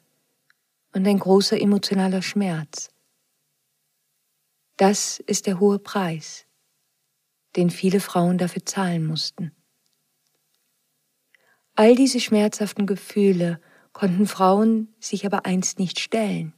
und 0.95 1.07
ein 1.07 1.19
großer 1.19 1.61
emotionaler 1.61 2.23
Schmerz. 2.23 2.89
Das 4.79 5.21
ist 5.21 5.47
der 5.47 5.61
hohe 5.61 5.79
Preis, 5.79 6.47
den 7.57 7.69
viele 7.69 8.01
Frauen 8.01 8.39
dafür 8.39 8.65
zahlen 8.65 9.07
mussten. 9.07 9.53
All 11.75 11.95
diese 11.95 12.21
schmerzhaften 12.21 12.87
Gefühle 12.87 13.61
konnten 13.93 14.27
Frauen 14.27 14.95
sich 14.99 15.27
aber 15.27 15.45
einst 15.45 15.79
nicht 15.79 16.01
stellen. 16.01 16.55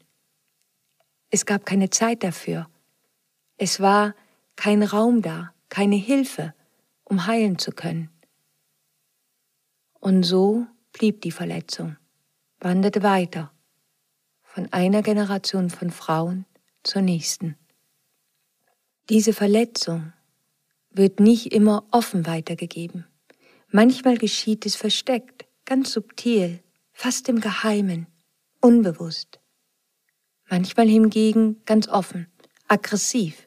Es 1.30 1.44
gab 1.44 1.66
keine 1.66 1.90
Zeit 1.90 2.22
dafür. 2.22 2.70
Es 3.56 3.80
war 3.80 4.14
kein 4.54 4.84
Raum 4.84 5.22
da, 5.22 5.52
keine 5.68 5.96
Hilfe, 5.96 6.54
um 7.02 7.26
heilen 7.26 7.58
zu 7.58 7.72
können. 7.72 8.10
Und 10.00 10.22
so 10.22 10.66
blieb 10.92 11.22
die 11.22 11.32
Verletzung, 11.32 11.96
wanderte 12.60 13.02
weiter, 13.02 13.52
von 14.42 14.72
einer 14.72 15.02
Generation 15.02 15.70
von 15.70 15.90
Frauen 15.90 16.46
zur 16.82 17.02
nächsten. 17.02 17.56
Diese 19.08 19.32
Verletzung 19.32 20.12
wird 20.90 21.20
nicht 21.20 21.52
immer 21.52 21.86
offen 21.90 22.26
weitergegeben. 22.26 23.06
Manchmal 23.70 24.16
geschieht 24.18 24.66
es 24.66 24.76
versteckt, 24.76 25.46
ganz 25.64 25.92
subtil, 25.92 26.60
fast 26.92 27.28
im 27.28 27.40
Geheimen, 27.40 28.06
unbewusst. 28.60 29.40
Manchmal 30.48 30.88
hingegen 30.88 31.62
ganz 31.66 31.88
offen, 31.88 32.26
aggressiv. 32.66 33.46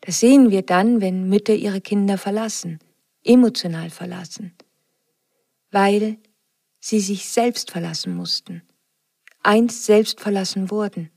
Das 0.00 0.20
sehen 0.20 0.50
wir 0.50 0.62
dann, 0.62 1.00
wenn 1.00 1.28
Mütter 1.28 1.54
ihre 1.54 1.80
Kinder 1.80 2.18
verlassen, 2.18 2.78
emotional 3.22 3.88
verlassen, 3.88 4.54
weil 5.74 6.18
sie 6.78 7.00
sich 7.00 7.28
selbst 7.28 7.72
verlassen 7.72 8.14
mussten, 8.14 8.62
einst 9.42 9.84
selbst 9.84 10.20
verlassen 10.20 10.70
wurden, 10.70 11.10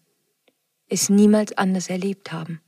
es 0.90 1.10
niemals 1.10 1.56
anders 1.58 1.90
erlebt 1.90 2.32
haben. 2.32 2.60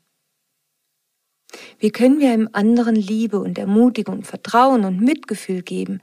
Wie 1.79 1.89
können 1.89 2.19
wir 2.19 2.31
einem 2.31 2.47
anderen 2.53 2.95
Liebe 2.95 3.39
und 3.39 3.57
Ermutigung 3.57 4.17
und 4.17 4.27
Vertrauen 4.27 4.85
und 4.85 5.01
Mitgefühl 5.01 5.63
geben, 5.63 5.99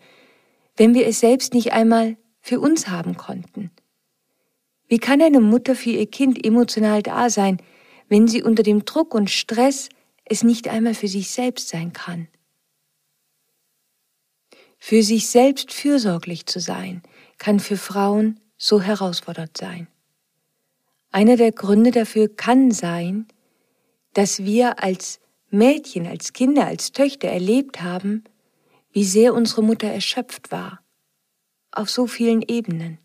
wenn 0.77 0.93
wir 0.93 1.07
es 1.07 1.21
selbst 1.21 1.55
nicht 1.55 1.73
einmal 1.73 2.17
für 2.41 2.59
uns 2.59 2.89
haben 2.89 3.17
konnten? 3.17 3.71
Wie 4.89 4.99
kann 4.99 5.23
eine 5.23 5.41
Mutter 5.41 5.77
für 5.77 5.91
ihr 5.91 6.11
Kind 6.11 6.45
emotional 6.45 7.03
da 7.03 7.31
sein, 7.31 7.59
wenn 8.09 8.27
sie 8.27 8.43
unter 8.43 8.65
dem 8.65 8.85
Druck 8.85 9.15
und 9.15 9.31
Stress 9.31 9.89
es 10.25 10.43
nicht 10.43 10.67
einmal 10.67 10.95
für 10.95 11.09
sich 11.09 11.31
selbst 11.31 11.69
sein 11.69 11.93
kann. 11.93 12.27
Für 14.79 15.03
sich 15.03 15.29
selbst 15.29 15.73
fürsorglich 15.73 16.47
zu 16.47 16.61
sein, 16.61 17.03
kann 17.39 17.61
für 17.61 17.77
Frauen 17.77 18.41
so 18.57 18.81
herausfordernd 18.81 19.57
sein. 19.57 19.89
Einer 21.11 21.37
der 21.37 21.53
Gründe 21.53 21.91
dafür 21.91 22.29
kann 22.29 22.71
sein, 22.71 23.27
dass 24.13 24.45
wir 24.45 24.83
als 24.83 25.21
Mädchen, 25.51 26.07
als 26.07 26.33
Kinder, 26.33 26.67
als 26.67 26.93
Töchter 26.93 27.29
erlebt 27.29 27.83
haben, 27.83 28.25
wie 28.91 29.05
sehr 29.05 29.35
unsere 29.35 29.63
Mutter 29.63 29.89
erschöpft 29.89 30.51
war, 30.51 30.81
auf 31.71 31.91
so 31.91 32.07
vielen 32.07 32.43
Ebenen. 32.43 32.99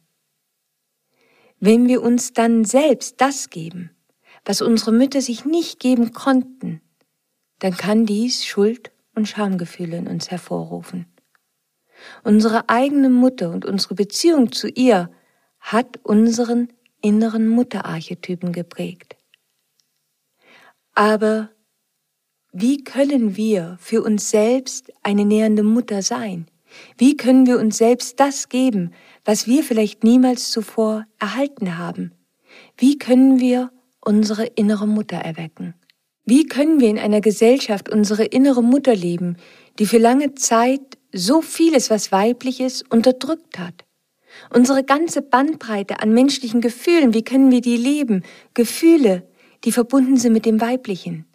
Wenn 1.60 1.88
wir 1.88 2.02
uns 2.02 2.34
dann 2.34 2.66
selbst 2.66 3.20
das 3.20 3.50
geben, 3.50 3.92
was 4.46 4.62
unsere 4.62 4.92
Mütter 4.92 5.22
sich 5.22 5.46
nicht 5.46 5.80
geben 5.80 6.14
konnten, 6.14 6.82
dann 7.60 7.78
kann 7.78 8.06
dies 8.06 8.46
Schuld 8.46 8.92
und 9.14 9.28
Schamgefühle 9.28 9.98
in 9.98 10.08
uns 10.08 10.32
hervorrufen. 10.32 11.11
Unsere 12.24 12.70
eigene 12.70 13.10
Mutter 13.10 13.52
und 13.52 13.66
unsere 13.66 13.96
Beziehung 13.96 14.52
zu 14.52 14.68
ihr 14.68 15.10
hat 15.60 16.00
unseren 16.04 16.72
inneren 17.02 17.48
Mutterarchetypen 17.48 18.52
geprägt. 18.52 19.16
Aber 20.94 21.50
wie 22.52 22.84
können 22.84 23.38
wir 23.38 23.78
für 23.80 24.04
uns 24.04 24.30
selbst 24.30 24.92
eine 25.04 25.26
nähernde 25.26 25.64
Mutter 25.64 26.02
sein? 26.02 26.48
Wie 26.98 27.18
können 27.18 27.46
wir 27.46 27.60
uns 27.60 27.78
selbst 27.78 28.20
das 28.20 28.50
geben, 28.50 28.92
was 29.24 29.48
wir 29.48 29.64
vielleicht 29.64 30.04
niemals 30.04 30.52
zuvor 30.52 31.06
erhalten 31.20 31.78
haben? 31.78 32.14
Wie 32.78 32.98
können 32.98 33.40
wir 33.40 33.72
unsere 34.02 34.46
innere 34.46 34.88
Mutter 34.88 35.18
erwecken? 35.18 35.76
Wie 36.26 36.46
können 36.46 36.80
wir 36.80 36.90
in 36.90 37.00
einer 37.00 37.22
Gesellschaft 37.22 37.90
unsere 37.90 38.26
innere 38.26 38.64
Mutter 38.64 38.96
leben, 38.96 39.38
die 39.80 39.86
für 39.86 39.98
lange 39.98 40.36
Zeit 40.36 40.98
so 41.14 41.42
vieles, 41.42 41.90
was 41.90 42.12
weiblich 42.12 42.60
ist, 42.60 42.90
unterdrückt 42.92 43.60
hat? 43.60 43.86
Unsere 44.54 44.84
ganze 44.84 45.22
Bandbreite 45.22 46.00
an 46.00 46.14
menschlichen 46.14 46.62
Gefühlen, 46.62 47.14
wie 47.14 47.24
können 47.24 47.52
wir 47.52 47.62
die 47.62 47.78
leben? 47.78 48.24
Gefühle, 48.54 49.28
die 49.64 49.72
verbunden 49.72 50.18
sind 50.18 50.34
mit 50.34 50.46
dem 50.46 50.62
Weiblichen. 50.62 51.26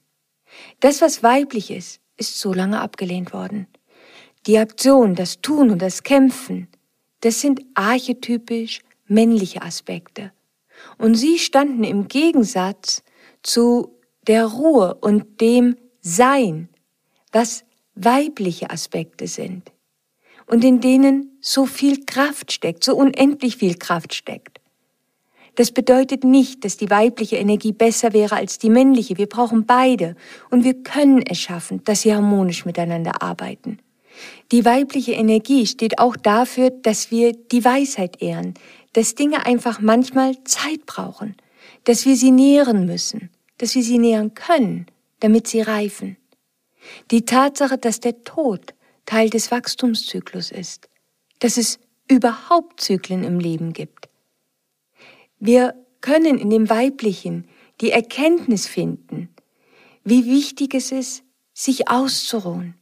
Das, 0.81 1.00
was 1.02 1.23
weiblich 1.23 1.71
ist, 1.71 2.00
ist 2.16 2.38
so 2.40 2.52
lange 2.52 2.81
abgelehnt 2.81 3.33
worden. 3.33 3.66
Die 4.47 4.59
Aktion, 4.59 5.14
das 5.14 5.40
Tun 5.40 5.71
und 5.71 5.83
das 5.83 6.02
Kämpfen, 6.02 6.69
das 7.21 7.40
sind 7.40 7.62
archetypisch 7.75 8.81
männliche 9.07 9.62
Aspekte. 9.62 10.33
Und 10.99 11.14
sie 11.14 11.38
standen 11.38 11.85
im 11.85 12.09
Gegensatz 12.09 13.02
zu 13.43 13.99
der 14.26 14.47
Ruhe 14.47 14.95
und 14.95 15.40
dem 15.40 15.76
Sein, 16.00 16.69
was 17.33 17.64
weibliche 17.97 18.71
Aspekte 18.71 19.26
sind 19.26 19.73
und 20.47 20.62
in 20.65 20.81
denen 20.81 21.38
so 21.41 21.67
viel 21.67 22.05
Kraft 22.05 22.53
steckt, 22.53 22.85
so 22.85 22.95
unendlich 22.97 23.57
viel 23.57 23.75
Kraft 23.75 24.15
steckt. 24.15 24.61
Das 25.57 25.73
bedeutet 25.73 26.23
nicht, 26.23 26.65
dass 26.65 26.76
die 26.76 26.91
weibliche 26.91 27.37
Energie 27.37 27.73
besser 27.73 28.12
wäre 28.12 28.37
als 28.37 28.59
die 28.59 28.69
männliche. 28.69 29.17
Wir 29.17 29.26
brauchen 29.26 29.65
beide 29.65 30.15
und 30.50 30.65
wir 30.65 30.75
können 30.83 31.23
es 31.23 31.38
schaffen, 31.38 31.83
dass 31.85 32.03
sie 32.03 32.15
harmonisch 32.15 32.67
miteinander 32.67 33.23
arbeiten. 33.23 33.79
Die 34.53 34.65
weibliche 34.65 35.12
Energie 35.12 35.67
steht 35.67 35.99
auch 35.99 36.17
dafür, 36.17 36.71
dass 36.71 37.11
wir 37.11 37.33
die 37.33 37.65
Weisheit 37.65 38.23
ehren, 38.23 38.55
dass 38.93 39.15
Dinge 39.15 39.47
einfach 39.47 39.81
manchmal 39.81 40.43
Zeit 40.45 40.85
brauchen, 40.87 41.37
dass 41.85 42.05
wir 42.05 42.17
sie 42.17 42.31
nähren 42.31 42.87
müssen, 42.87 43.31
dass 43.59 43.75
wir 43.75 43.83
sie 43.83 43.99
nähren 43.99 44.35
können, 44.35 44.87
damit 45.21 45.49
sie 45.49 45.62
reifen. 45.62 46.17
Die 47.11 47.25
Tatsache, 47.25 47.78
dass 47.78 48.00
der 48.00 48.23
Tod 48.23 48.75
Teil 49.07 49.31
des 49.31 49.50
Wachstumszyklus 49.50 50.51
ist, 50.51 50.88
dass 51.38 51.57
es 51.57 51.79
überhaupt 52.09 52.81
Zyklen 52.81 53.25
im 53.25 53.38
Leben 53.38 53.72
gibt. 53.72 54.09
Wir 55.38 55.75
können 56.01 56.38
in 56.38 56.51
dem 56.51 56.68
Weiblichen 56.68 57.49
die 57.81 57.90
Erkenntnis 57.90 58.66
finden, 58.66 59.29
wie 60.05 60.27
wichtig 60.27 60.75
es 60.75 60.92
ist, 60.92 61.25
sich 61.53 61.88
auszuruhen, 61.88 62.75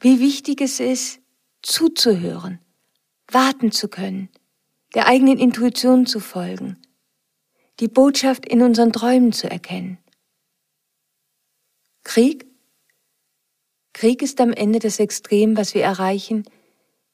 wie 0.00 0.20
wichtig 0.20 0.60
es 0.60 0.80
ist, 0.80 1.20
zuzuhören, 1.62 2.58
warten 3.28 3.72
zu 3.72 3.88
können, 3.88 4.28
der 4.94 5.06
eigenen 5.06 5.38
Intuition 5.38 6.06
zu 6.06 6.20
folgen, 6.20 6.78
die 7.80 7.88
Botschaft 7.88 8.46
in 8.46 8.62
unseren 8.62 8.92
Träumen 8.92 9.32
zu 9.32 9.50
erkennen. 9.50 9.98
Krieg 12.04 12.46
Krieg 13.92 14.22
ist 14.22 14.40
am 14.40 14.52
Ende 14.52 14.78
das 14.78 14.98
Extrem, 14.98 15.56
was 15.56 15.74
wir 15.74 15.82
erreichen, 15.82 16.44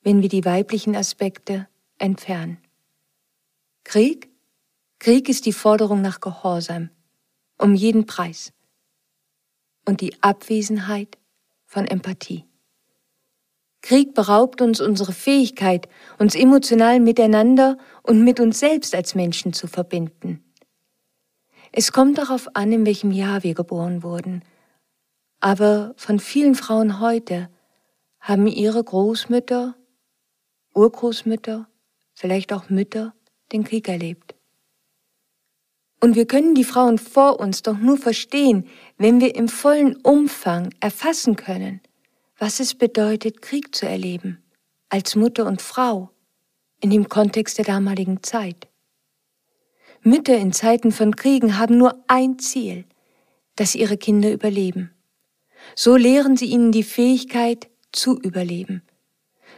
wenn 0.02 0.22
wir 0.22 0.28
die 0.28 0.44
weiblichen 0.44 0.94
Aspekte 0.94 1.68
entfernen. 1.98 2.58
Krieg? 3.84 4.30
Krieg 5.00 5.28
ist 5.28 5.46
die 5.46 5.52
Forderung 5.52 6.02
nach 6.02 6.20
Gehorsam, 6.20 6.90
um 7.58 7.74
jeden 7.74 8.06
Preis. 8.06 8.52
Und 9.84 10.00
die 10.00 10.22
Abwesenheit 10.22 11.18
von 11.64 11.86
Empathie. 11.86 12.44
Krieg 13.80 14.14
beraubt 14.14 14.60
uns 14.60 14.80
unsere 14.80 15.12
Fähigkeit, 15.12 15.88
uns 16.18 16.34
emotional 16.34 17.00
miteinander 17.00 17.78
und 18.02 18.22
mit 18.22 18.40
uns 18.40 18.58
selbst 18.58 18.94
als 18.94 19.14
Menschen 19.14 19.52
zu 19.52 19.66
verbinden. 19.66 20.44
Es 21.72 21.92
kommt 21.92 22.18
darauf 22.18 22.54
an, 22.54 22.72
in 22.72 22.86
welchem 22.86 23.12
Jahr 23.12 23.42
wir 23.44 23.54
geboren 23.54 24.02
wurden 24.02 24.42
aber 25.40 25.94
von 25.96 26.18
vielen 26.18 26.55
Frauen 26.55 27.01
heute 27.01 27.48
haben 28.20 28.46
ihre 28.46 28.83
Großmütter, 28.83 29.77
Urgroßmütter, 30.74 31.68
vielleicht 32.14 32.53
auch 32.53 32.68
Mütter 32.68 33.14
den 33.53 33.64
Krieg 33.64 33.88
erlebt. 33.88 34.35
Und 36.01 36.14
wir 36.14 36.27
können 36.27 36.55
die 36.55 36.64
Frauen 36.64 36.98
vor 36.98 37.40
uns 37.40 37.62
doch 37.62 37.77
nur 37.77 37.96
verstehen, 37.96 38.68
wenn 38.98 39.20
wir 39.20 39.35
im 39.35 39.48
vollen 39.48 39.96
Umfang 39.96 40.72
erfassen 40.81 41.37
können, 41.37 41.81
was 42.38 42.61
es 42.61 42.74
bedeutet, 42.74 43.42
Krieg 43.42 43.74
zu 43.74 43.87
erleben, 43.87 44.42
als 44.88 45.16
Mutter 45.16 45.46
und 45.46 45.61
Frau, 45.61 46.11
in 46.81 46.90
dem 46.90 47.09
Kontext 47.09 47.59
der 47.59 47.64
damaligen 47.64 48.22
Zeit. 48.22 48.68
Mütter 50.03 50.37
in 50.37 50.53
Zeiten 50.53 50.92
von 50.92 51.16
Kriegen 51.16 51.59
haben 51.59 51.77
nur 51.77 52.05
ein 52.07 52.38
Ziel, 52.38 52.85
dass 53.57 53.74
ihre 53.74 53.96
Kinder 53.96 54.33
überleben. 54.33 54.94
So 55.74 55.96
lehren 55.96 56.36
sie 56.36 56.46
ihnen 56.46 56.72
die 56.72 56.82
Fähigkeit 56.82 57.68
zu 57.92 58.18
überleben. 58.18 58.82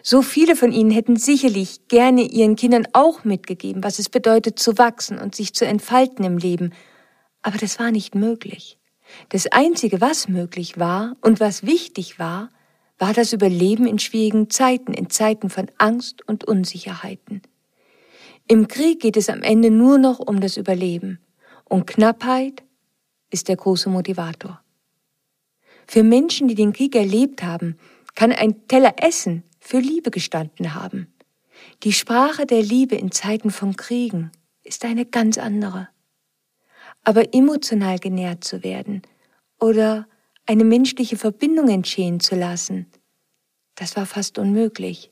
So 0.02 0.22
viele 0.22 0.56
von 0.56 0.72
ihnen 0.72 0.90
hätten 0.90 1.16
sicherlich 1.16 1.88
gerne 1.88 2.22
ihren 2.22 2.56
Kindern 2.56 2.88
auch 2.92 3.24
mitgegeben, 3.24 3.84
was 3.84 3.98
es 3.98 4.08
bedeutet 4.08 4.58
zu 4.58 4.78
wachsen 4.78 5.18
und 5.18 5.34
sich 5.34 5.52
zu 5.52 5.66
entfalten 5.66 6.24
im 6.24 6.38
Leben. 6.38 6.72
Aber 7.42 7.58
das 7.58 7.78
war 7.78 7.90
nicht 7.90 8.14
möglich. 8.14 8.78
Das 9.28 9.46
Einzige, 9.48 10.00
was 10.00 10.28
möglich 10.28 10.78
war 10.78 11.16
und 11.20 11.40
was 11.40 11.66
wichtig 11.66 12.18
war, 12.18 12.48
war 12.98 13.12
das 13.12 13.32
Überleben 13.32 13.86
in 13.86 13.98
schwierigen 13.98 14.50
Zeiten, 14.50 14.92
in 14.92 15.10
Zeiten 15.10 15.50
von 15.50 15.70
Angst 15.78 16.26
und 16.26 16.44
Unsicherheiten. 16.44 17.42
Im 18.46 18.68
Krieg 18.68 19.00
geht 19.00 19.16
es 19.16 19.28
am 19.28 19.42
Ende 19.42 19.70
nur 19.70 19.98
noch 19.98 20.18
um 20.18 20.40
das 20.40 20.56
Überleben. 20.56 21.18
Und 21.64 21.86
Knappheit 21.86 22.62
ist 23.30 23.48
der 23.48 23.56
große 23.56 23.88
Motivator. 23.88 24.60
Für 25.90 26.04
Menschen, 26.04 26.46
die 26.46 26.54
den 26.54 26.72
Krieg 26.72 26.94
erlebt 26.94 27.42
haben, 27.42 27.76
kann 28.14 28.30
ein 28.30 28.68
Teller 28.68 28.94
Essen 29.02 29.42
für 29.58 29.80
Liebe 29.80 30.12
gestanden 30.12 30.74
haben. 30.76 31.12
Die 31.82 31.92
Sprache 31.92 32.46
der 32.46 32.62
Liebe 32.62 32.94
in 32.94 33.10
Zeiten 33.10 33.50
von 33.50 33.74
Kriegen 33.74 34.30
ist 34.62 34.84
eine 34.84 35.04
ganz 35.04 35.36
andere. 35.36 35.88
Aber 37.02 37.34
emotional 37.34 37.98
genährt 37.98 38.44
zu 38.44 38.62
werden 38.62 39.02
oder 39.58 40.06
eine 40.46 40.62
menschliche 40.62 41.16
Verbindung 41.16 41.68
entstehen 41.68 42.20
zu 42.20 42.36
lassen, 42.36 42.86
das 43.74 43.96
war 43.96 44.06
fast 44.06 44.38
unmöglich. 44.38 45.10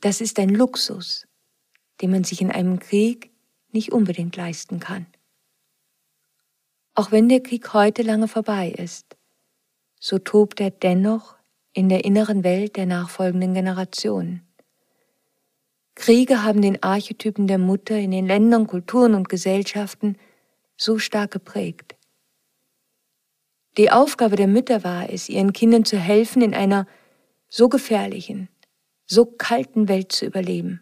Das 0.00 0.22
ist 0.22 0.38
ein 0.38 0.48
Luxus, 0.48 1.28
den 2.00 2.10
man 2.10 2.24
sich 2.24 2.40
in 2.40 2.50
einem 2.50 2.78
Krieg 2.78 3.32
nicht 3.70 3.92
unbedingt 3.92 4.34
leisten 4.34 4.80
kann. 4.80 5.04
Auch 6.98 7.12
wenn 7.12 7.28
der 7.28 7.40
Krieg 7.40 7.74
heute 7.74 8.02
lange 8.02 8.26
vorbei 8.26 8.74
ist, 8.76 9.16
so 10.00 10.18
tobt 10.18 10.60
er 10.60 10.72
dennoch 10.72 11.36
in 11.72 11.88
der 11.88 12.04
inneren 12.04 12.42
Welt 12.42 12.74
der 12.74 12.86
nachfolgenden 12.86 13.54
Generationen. 13.54 14.42
Kriege 15.94 16.42
haben 16.42 16.60
den 16.60 16.82
Archetypen 16.82 17.46
der 17.46 17.58
Mutter 17.58 17.96
in 17.96 18.10
den 18.10 18.26
Ländern, 18.26 18.66
Kulturen 18.66 19.14
und 19.14 19.28
Gesellschaften 19.28 20.16
so 20.76 20.98
stark 20.98 21.30
geprägt. 21.30 21.94
Die 23.76 23.92
Aufgabe 23.92 24.34
der 24.34 24.48
Mütter 24.48 24.82
war 24.82 25.08
es, 25.08 25.28
ihren 25.28 25.52
Kindern 25.52 25.84
zu 25.84 25.98
helfen, 25.98 26.42
in 26.42 26.52
einer 26.52 26.84
so 27.48 27.68
gefährlichen, 27.68 28.48
so 29.06 29.24
kalten 29.24 29.86
Welt 29.86 30.10
zu 30.10 30.26
überleben. 30.26 30.80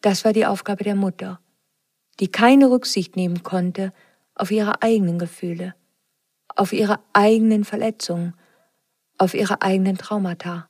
Das 0.00 0.24
war 0.24 0.32
die 0.32 0.46
Aufgabe 0.46 0.84
der 0.84 0.94
Mutter, 0.94 1.40
die 2.20 2.28
keine 2.28 2.70
Rücksicht 2.70 3.16
nehmen 3.16 3.42
konnte 3.42 3.92
auf 4.38 4.50
ihre 4.50 4.82
eigenen 4.82 5.18
Gefühle, 5.18 5.74
auf 6.54 6.72
ihre 6.72 7.00
eigenen 7.12 7.64
Verletzungen, 7.64 8.34
auf 9.18 9.34
ihre 9.34 9.62
eigenen 9.62 9.98
Traumata. 9.98 10.68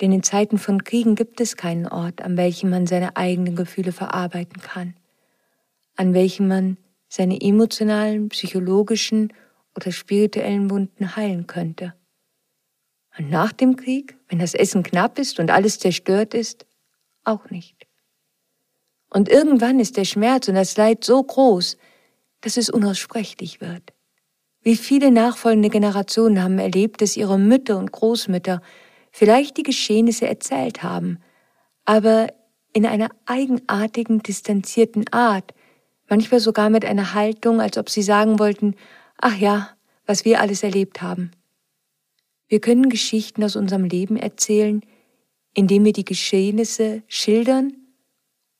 Denn 0.00 0.12
in 0.12 0.22
Zeiten 0.22 0.58
von 0.58 0.82
Kriegen 0.82 1.14
gibt 1.14 1.40
es 1.40 1.56
keinen 1.56 1.86
Ort, 1.86 2.20
an 2.20 2.36
welchem 2.36 2.70
man 2.70 2.86
seine 2.86 3.16
eigenen 3.16 3.54
Gefühle 3.54 3.92
verarbeiten 3.92 4.60
kann, 4.60 4.94
an 5.96 6.14
welchem 6.14 6.48
man 6.48 6.76
seine 7.08 7.40
emotionalen, 7.40 8.28
psychologischen 8.28 9.32
oder 9.76 9.92
spirituellen 9.92 10.70
Wunden 10.70 11.14
heilen 11.14 11.46
könnte. 11.46 11.94
Und 13.16 13.30
nach 13.30 13.52
dem 13.52 13.76
Krieg, 13.76 14.16
wenn 14.28 14.40
das 14.40 14.54
Essen 14.54 14.82
knapp 14.82 15.18
ist 15.20 15.38
und 15.38 15.50
alles 15.50 15.78
zerstört 15.78 16.34
ist, 16.34 16.66
auch 17.22 17.50
nicht. 17.50 17.73
Und 19.14 19.28
irgendwann 19.28 19.78
ist 19.78 19.96
der 19.96 20.04
Schmerz 20.04 20.48
und 20.48 20.56
das 20.56 20.76
Leid 20.76 21.04
so 21.04 21.22
groß, 21.22 21.76
dass 22.40 22.56
es 22.56 22.68
unaussprechlich 22.68 23.60
wird. 23.60 23.92
Wie 24.60 24.74
viele 24.74 25.12
nachfolgende 25.12 25.70
Generationen 25.70 26.42
haben 26.42 26.58
erlebt, 26.58 27.00
dass 27.00 27.16
ihre 27.16 27.38
Mütter 27.38 27.78
und 27.78 27.92
Großmütter 27.92 28.60
vielleicht 29.12 29.56
die 29.56 29.62
Geschehnisse 29.62 30.26
erzählt 30.26 30.82
haben, 30.82 31.20
aber 31.84 32.26
in 32.72 32.86
einer 32.86 33.08
eigenartigen, 33.24 34.20
distanzierten 34.20 35.06
Art, 35.12 35.54
manchmal 36.08 36.40
sogar 36.40 36.68
mit 36.68 36.84
einer 36.84 37.14
Haltung, 37.14 37.60
als 37.60 37.78
ob 37.78 37.90
sie 37.90 38.02
sagen 38.02 38.40
wollten, 38.40 38.74
ach 39.18 39.36
ja, 39.36 39.70
was 40.06 40.24
wir 40.24 40.40
alles 40.40 40.64
erlebt 40.64 41.02
haben. 41.02 41.30
Wir 42.48 42.60
können 42.60 42.88
Geschichten 42.88 43.44
aus 43.44 43.54
unserem 43.54 43.84
Leben 43.84 44.16
erzählen, 44.16 44.82
indem 45.54 45.84
wir 45.84 45.92
die 45.92 46.04
Geschehnisse 46.04 47.04
schildern 47.06 47.74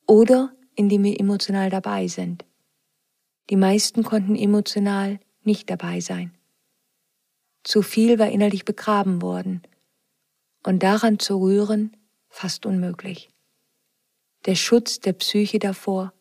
oder 0.06 0.52
indem 0.74 1.04
wir 1.04 1.18
emotional 1.18 1.70
dabei 1.70 2.08
sind. 2.08 2.44
Die 3.50 3.56
meisten 3.56 4.02
konnten 4.02 4.36
emotional 4.36 5.20
nicht 5.42 5.70
dabei 5.70 6.00
sein. 6.00 6.32
Zu 7.62 7.82
viel 7.82 8.18
war 8.18 8.30
innerlich 8.30 8.64
begraben 8.64 9.22
worden 9.22 9.62
und 10.62 10.82
daran 10.82 11.18
zu 11.18 11.40
rühren 11.40 11.96
fast 12.28 12.66
unmöglich. 12.66 13.30
Der 14.46 14.54
Schutz 14.54 15.00
der 15.00 15.12
Psyche 15.14 15.58
davor 15.58 16.12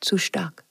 zu 0.00 0.18
stark. 0.18 0.64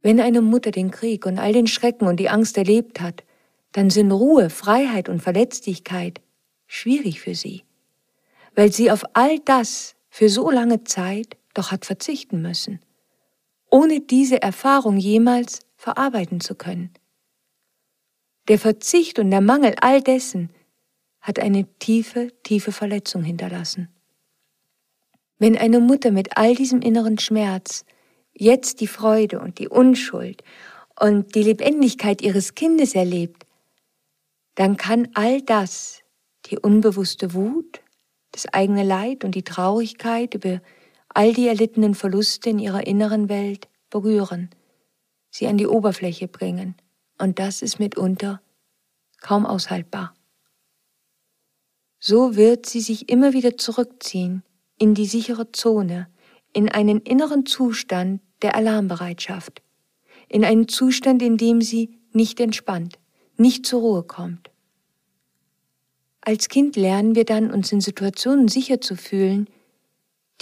Wenn 0.00 0.20
eine 0.20 0.42
Mutter 0.42 0.70
den 0.70 0.90
Krieg 0.90 1.26
und 1.26 1.38
all 1.38 1.52
den 1.52 1.66
Schrecken 1.66 2.06
und 2.06 2.20
die 2.20 2.28
Angst 2.28 2.56
erlebt 2.56 3.00
hat, 3.00 3.24
dann 3.72 3.90
sind 3.90 4.12
Ruhe, 4.12 4.50
Freiheit 4.50 5.08
und 5.08 5.20
Verletzlichkeit 5.20 6.20
schwierig 6.66 7.20
für 7.20 7.34
sie, 7.34 7.64
weil 8.54 8.72
sie 8.72 8.90
auf 8.90 9.04
all 9.14 9.38
das 9.40 9.96
für 10.10 10.28
so 10.28 10.50
lange 10.50 10.84
Zeit 10.84 11.36
doch 11.54 11.70
hat 11.70 11.84
verzichten 11.84 12.42
müssen, 12.42 12.80
ohne 13.70 14.00
diese 14.00 14.40
Erfahrung 14.42 14.96
jemals 14.96 15.60
verarbeiten 15.76 16.40
zu 16.40 16.54
können. 16.54 16.92
Der 18.48 18.58
Verzicht 18.58 19.18
und 19.18 19.30
der 19.30 19.40
Mangel 19.40 19.74
all 19.80 20.02
dessen 20.02 20.50
hat 21.20 21.38
eine 21.38 21.66
tiefe, 21.78 22.32
tiefe 22.42 22.72
Verletzung 22.72 23.22
hinterlassen. 23.22 23.88
Wenn 25.38 25.56
eine 25.56 25.80
Mutter 25.80 26.10
mit 26.10 26.36
all 26.36 26.54
diesem 26.54 26.80
inneren 26.80 27.18
Schmerz 27.18 27.84
jetzt 28.32 28.80
die 28.80 28.86
Freude 28.86 29.40
und 29.40 29.58
die 29.58 29.68
Unschuld 29.68 30.42
und 30.98 31.34
die 31.34 31.42
Lebendigkeit 31.42 32.22
ihres 32.22 32.54
Kindes 32.54 32.94
erlebt, 32.94 33.46
dann 34.54 34.76
kann 34.76 35.08
all 35.14 35.42
das, 35.42 36.02
die 36.46 36.58
unbewusste 36.58 37.34
Wut, 37.34 37.80
das 38.38 38.52
eigene 38.54 38.84
Leid 38.84 39.24
und 39.24 39.34
die 39.34 39.42
Traurigkeit 39.42 40.34
über 40.34 40.60
all 41.08 41.32
die 41.32 41.48
erlittenen 41.48 41.96
Verluste 41.96 42.50
in 42.50 42.60
ihrer 42.60 42.86
inneren 42.86 43.28
Welt 43.28 43.68
berühren, 43.90 44.50
sie 45.28 45.48
an 45.48 45.58
die 45.58 45.66
Oberfläche 45.66 46.28
bringen, 46.28 46.76
und 47.18 47.40
das 47.40 47.62
ist 47.62 47.80
mitunter 47.80 48.40
kaum 49.20 49.44
aushaltbar. 49.44 50.14
So 51.98 52.36
wird 52.36 52.66
sie 52.66 52.80
sich 52.80 53.08
immer 53.08 53.32
wieder 53.32 53.56
zurückziehen 53.56 54.44
in 54.78 54.94
die 54.94 55.06
sichere 55.06 55.50
Zone, 55.50 56.06
in 56.52 56.68
einen 56.68 57.00
inneren 57.00 57.44
Zustand 57.44 58.20
der 58.42 58.54
Alarmbereitschaft, 58.54 59.62
in 60.28 60.44
einen 60.44 60.68
Zustand, 60.68 61.22
in 61.22 61.38
dem 61.38 61.60
sie 61.60 61.98
nicht 62.12 62.38
entspannt, 62.38 63.00
nicht 63.36 63.66
zur 63.66 63.80
Ruhe 63.80 64.04
kommt. 64.04 64.50
Als 66.28 66.50
Kind 66.50 66.76
lernen 66.76 67.14
wir 67.14 67.24
dann, 67.24 67.50
uns 67.50 67.72
in 67.72 67.80
Situationen 67.80 68.48
sicher 68.48 68.82
zu 68.82 68.96
fühlen, 68.96 69.48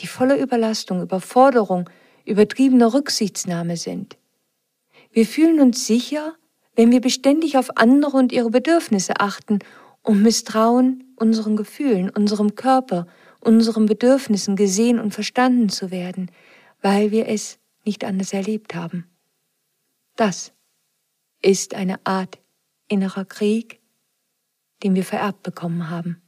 die 0.00 0.08
voller 0.08 0.36
Überlastung, 0.36 1.00
Überforderung, 1.00 1.88
übertriebener 2.24 2.92
Rücksichtsnahme 2.92 3.76
sind. 3.76 4.18
Wir 5.12 5.24
fühlen 5.26 5.60
uns 5.60 5.86
sicher, 5.86 6.34
wenn 6.74 6.90
wir 6.90 7.00
beständig 7.00 7.56
auf 7.56 7.76
andere 7.76 8.16
und 8.16 8.32
ihre 8.32 8.50
Bedürfnisse 8.50 9.20
achten 9.20 9.60
und 10.02 10.22
misstrauen 10.22 11.04
unseren 11.14 11.54
Gefühlen, 11.54 12.10
unserem 12.10 12.56
Körper, 12.56 13.06
unseren 13.38 13.86
Bedürfnissen 13.86 14.56
gesehen 14.56 14.98
und 14.98 15.14
verstanden 15.14 15.68
zu 15.68 15.92
werden, 15.92 16.32
weil 16.82 17.12
wir 17.12 17.28
es 17.28 17.60
nicht 17.84 18.02
anders 18.02 18.32
erlebt 18.32 18.74
haben. 18.74 19.06
Das 20.16 20.52
ist 21.42 21.74
eine 21.74 22.04
Art 22.04 22.40
innerer 22.88 23.24
Krieg, 23.24 23.78
den 24.82 24.94
wir 24.94 25.04
vererbt 25.04 25.42
bekommen 25.42 25.90
haben. 25.90 26.22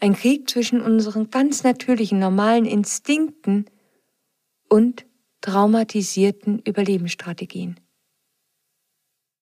Ein 0.00 0.14
Krieg 0.14 0.48
zwischen 0.48 0.80
unseren 0.80 1.30
ganz 1.30 1.62
natürlichen, 1.62 2.18
normalen 2.18 2.64
Instinkten 2.64 3.66
und 4.68 5.06
traumatisierten 5.40 6.60
Überlebensstrategien. 6.60 7.78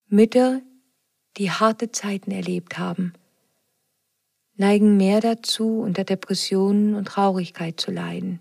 Mütter, 0.07 0.63
die 1.37 1.51
harte 1.51 1.91
Zeiten 1.91 2.31
erlebt 2.31 2.79
haben, 2.79 3.13
neigen 4.55 4.97
mehr 4.97 5.21
dazu, 5.21 5.81
unter 5.81 6.05
Depressionen 6.05 6.95
und 6.95 7.07
Traurigkeit 7.07 7.81
zu 7.81 7.91
leiden. 7.91 8.41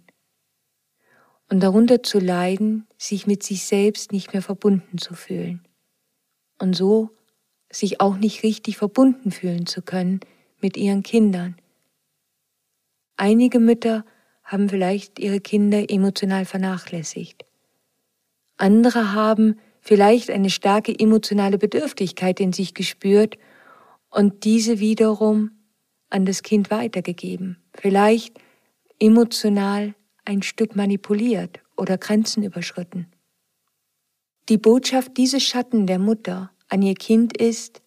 Und 1.49 1.61
darunter 1.61 2.03
zu 2.03 2.19
leiden, 2.19 2.87
sich 2.97 3.27
mit 3.27 3.43
sich 3.43 3.63
selbst 3.63 4.11
nicht 4.11 4.33
mehr 4.33 4.41
verbunden 4.41 4.97
zu 4.97 5.13
fühlen. 5.13 5.65
Und 6.59 6.75
so 6.75 7.11
sich 7.71 8.01
auch 8.01 8.17
nicht 8.17 8.43
richtig 8.43 8.77
verbunden 8.77 9.31
fühlen 9.31 9.65
zu 9.65 9.81
können 9.81 10.19
mit 10.61 10.77
ihren 10.77 11.03
Kindern. 11.03 11.55
Einige 13.17 13.59
Mütter 13.59 14.05
haben 14.43 14.69
vielleicht 14.69 15.19
ihre 15.19 15.41
Kinder 15.41 15.89
emotional 15.89 16.45
vernachlässigt. 16.45 17.45
Andere 18.57 19.13
haben 19.13 19.59
vielleicht 19.81 20.29
eine 20.29 20.49
starke 20.49 20.97
emotionale 20.97 21.57
Bedürftigkeit 21.57 22.39
in 22.39 22.53
sich 22.53 22.73
gespürt 22.73 23.37
und 24.09 24.43
diese 24.45 24.79
wiederum 24.79 25.51
an 26.09 26.25
das 26.25 26.43
Kind 26.43 26.71
weitergegeben, 26.71 27.57
vielleicht 27.73 28.39
emotional 28.99 29.93
ein 30.25 30.41
Stück 30.41 30.75
manipuliert 30.75 31.59
oder 31.75 31.97
Grenzen 31.97 32.43
überschritten. 32.43 33.07
Die 34.49 34.57
Botschaft 34.57 35.17
dieses 35.17 35.43
Schatten 35.43 35.87
der 35.87 35.99
Mutter 35.99 36.51
an 36.69 36.81
ihr 36.81 36.95
Kind 36.95 37.37
ist, 37.37 37.81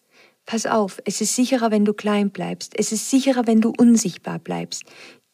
pass 0.45 0.65
auf, 0.65 0.99
es 1.05 1.21
ist 1.21 1.35
sicherer, 1.35 1.71
wenn 1.71 1.85
du 1.85 1.93
klein 1.93 2.31
bleibst, 2.31 2.77
es 2.77 2.91
ist 2.91 3.09
sicherer, 3.09 3.47
wenn 3.47 3.61
du 3.61 3.73
unsichtbar 3.77 4.39
bleibst. 4.39 4.83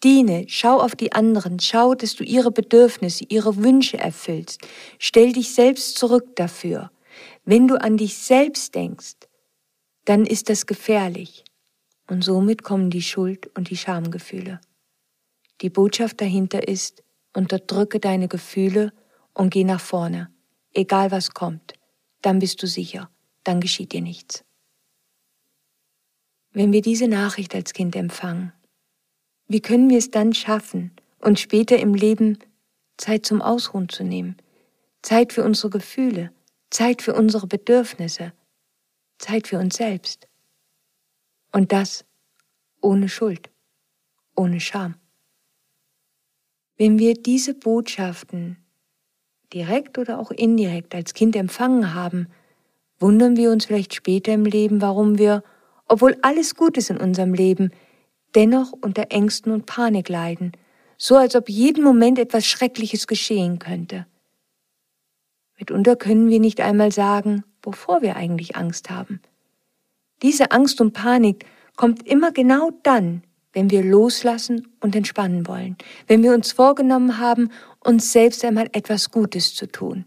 Diene, 0.04 0.46
schau 0.48 0.80
auf 0.80 0.96
die 0.96 1.14
anderen, 1.14 1.60
schau, 1.60 1.96
dass 1.96 2.16
du 2.16 2.24
ihre 2.24 2.52
Bedürfnisse, 2.52 3.26
ihre 3.30 3.58
Wünsche 3.58 3.98
erfüllst. 3.98 4.62
Stell 5.00 5.34
dich 5.34 5.54
selbst 5.54 5.98
zurück 5.98 6.36
dafür. 6.36 6.92
Wenn 7.46 7.68
du 7.68 7.82
an 7.82 7.98
dich 7.98 8.16
selbst 8.18 8.76
denkst, 8.76 9.16
dann 10.06 10.26
ist 10.26 10.50
das 10.50 10.68
gefährlich. 10.68 11.44
Und 12.08 12.24
somit 12.24 12.64
kommen 12.64 12.90
die 12.90 13.02
Schuld 13.02 13.50
und 13.58 13.70
die 13.70 13.78
Schamgefühle. 13.78 14.62
Die 15.62 15.70
Botschaft 15.70 16.22
dahinter 16.22 16.68
ist, 16.68 17.04
unterdrücke 17.36 18.00
deine 18.00 18.28
Gefühle 18.28 18.94
und 19.34 19.50
geh 19.50 19.64
nach 19.64 19.82
vorne, 19.82 20.30
egal 20.74 21.12
was 21.12 21.32
kommt, 21.32 21.74
dann 22.22 22.40
bist 22.40 22.62
du 22.62 22.68
sicher, 22.68 23.10
dann 23.48 23.62
geschieht 23.62 23.94
dir 23.94 24.02
nichts. 24.02 24.44
Wenn 26.52 26.72
wir 26.72 26.82
diese 26.82 27.08
Nachricht 27.08 27.54
als 27.56 27.74
Kind 27.74 27.96
empfangen, 27.96 28.52
wie 29.48 29.62
können 29.62 29.90
wir 29.90 29.98
es 29.98 30.12
dann 30.12 30.34
schaffen, 30.34 30.92
uns 31.20 31.40
später 31.40 31.78
im 31.78 31.94
Leben 31.94 32.40
Zeit 32.98 33.26
zum 33.26 33.42
Ausruhen 33.42 33.90
zu 33.90 34.04
nehmen, 34.04 34.38
Zeit 35.02 35.34
für 35.34 35.44
unsere 35.44 35.70
Gefühle, 35.70 36.32
Zeit 36.70 37.02
für 37.02 37.14
unsere 37.14 37.48
Bedürfnisse, 37.48 38.34
Zeit 39.20 39.48
für 39.48 39.60
uns 39.60 39.78
selbst? 39.78 40.28
Und 41.52 41.72
das 41.72 42.06
ohne 42.82 43.08
Schuld, 43.08 43.50
ohne 44.36 44.60
Scham. 44.60 44.96
Wenn 46.76 47.00
wir 47.00 47.14
diese 47.16 47.54
Botschaften 47.54 48.58
direkt 49.54 49.98
oder 49.98 50.20
auch 50.20 50.32
indirekt 50.32 50.94
als 50.94 51.14
Kind 51.14 51.36
empfangen 51.36 51.94
haben, 51.94 52.28
wundern 53.00 53.38
wir 53.38 53.52
uns 53.52 53.66
vielleicht 53.66 53.94
später 53.94 54.34
im 54.34 54.46
Leben, 54.46 54.82
warum 54.82 55.18
wir, 55.18 55.44
obwohl 55.88 56.18
alles 56.22 56.56
gut 56.56 56.78
ist 56.78 56.90
in 56.90 56.98
unserem 56.98 57.34
Leben, 57.34 57.72
dennoch 58.36 58.74
unter 58.82 59.08
Ängsten 59.10 59.52
und 59.52 59.66
Panik 59.66 60.10
leiden, 60.10 60.52
so 60.98 61.16
als 61.16 61.36
ob 61.36 61.50
jeden 61.50 61.84
Moment 61.84 62.20
etwas 62.20 62.46
Schreckliches 62.46 63.08
geschehen 63.08 63.60
könnte. 63.60 64.06
Mitunter 65.60 65.96
können 65.96 66.30
wir 66.30 66.40
nicht 66.40 66.62
einmal 66.62 66.92
sagen, 66.92 67.44
wovor 67.64 68.02
wir 68.02 68.16
eigentlich 68.16 68.56
Angst 68.56 68.90
haben. 68.90 69.22
Diese 70.22 70.52
Angst 70.52 70.82
und 70.82 70.94
Panik 70.94 71.46
kommt 71.76 72.08
immer 72.08 72.32
genau 72.32 72.72
dann, 72.84 73.24
wenn 73.54 73.70
wir 73.72 73.84
loslassen 73.84 74.68
und 74.82 74.96
entspannen 74.96 75.48
wollen, 75.48 75.78
wenn 76.08 76.22
wir 76.22 76.34
uns 76.34 76.52
vorgenommen 76.52 77.18
haben, 77.18 77.50
uns 77.80 78.12
selbst 78.12 78.44
einmal 78.46 78.70
etwas 78.72 79.10
Gutes 79.10 79.56
zu 79.56 79.68
tun. 79.68 80.06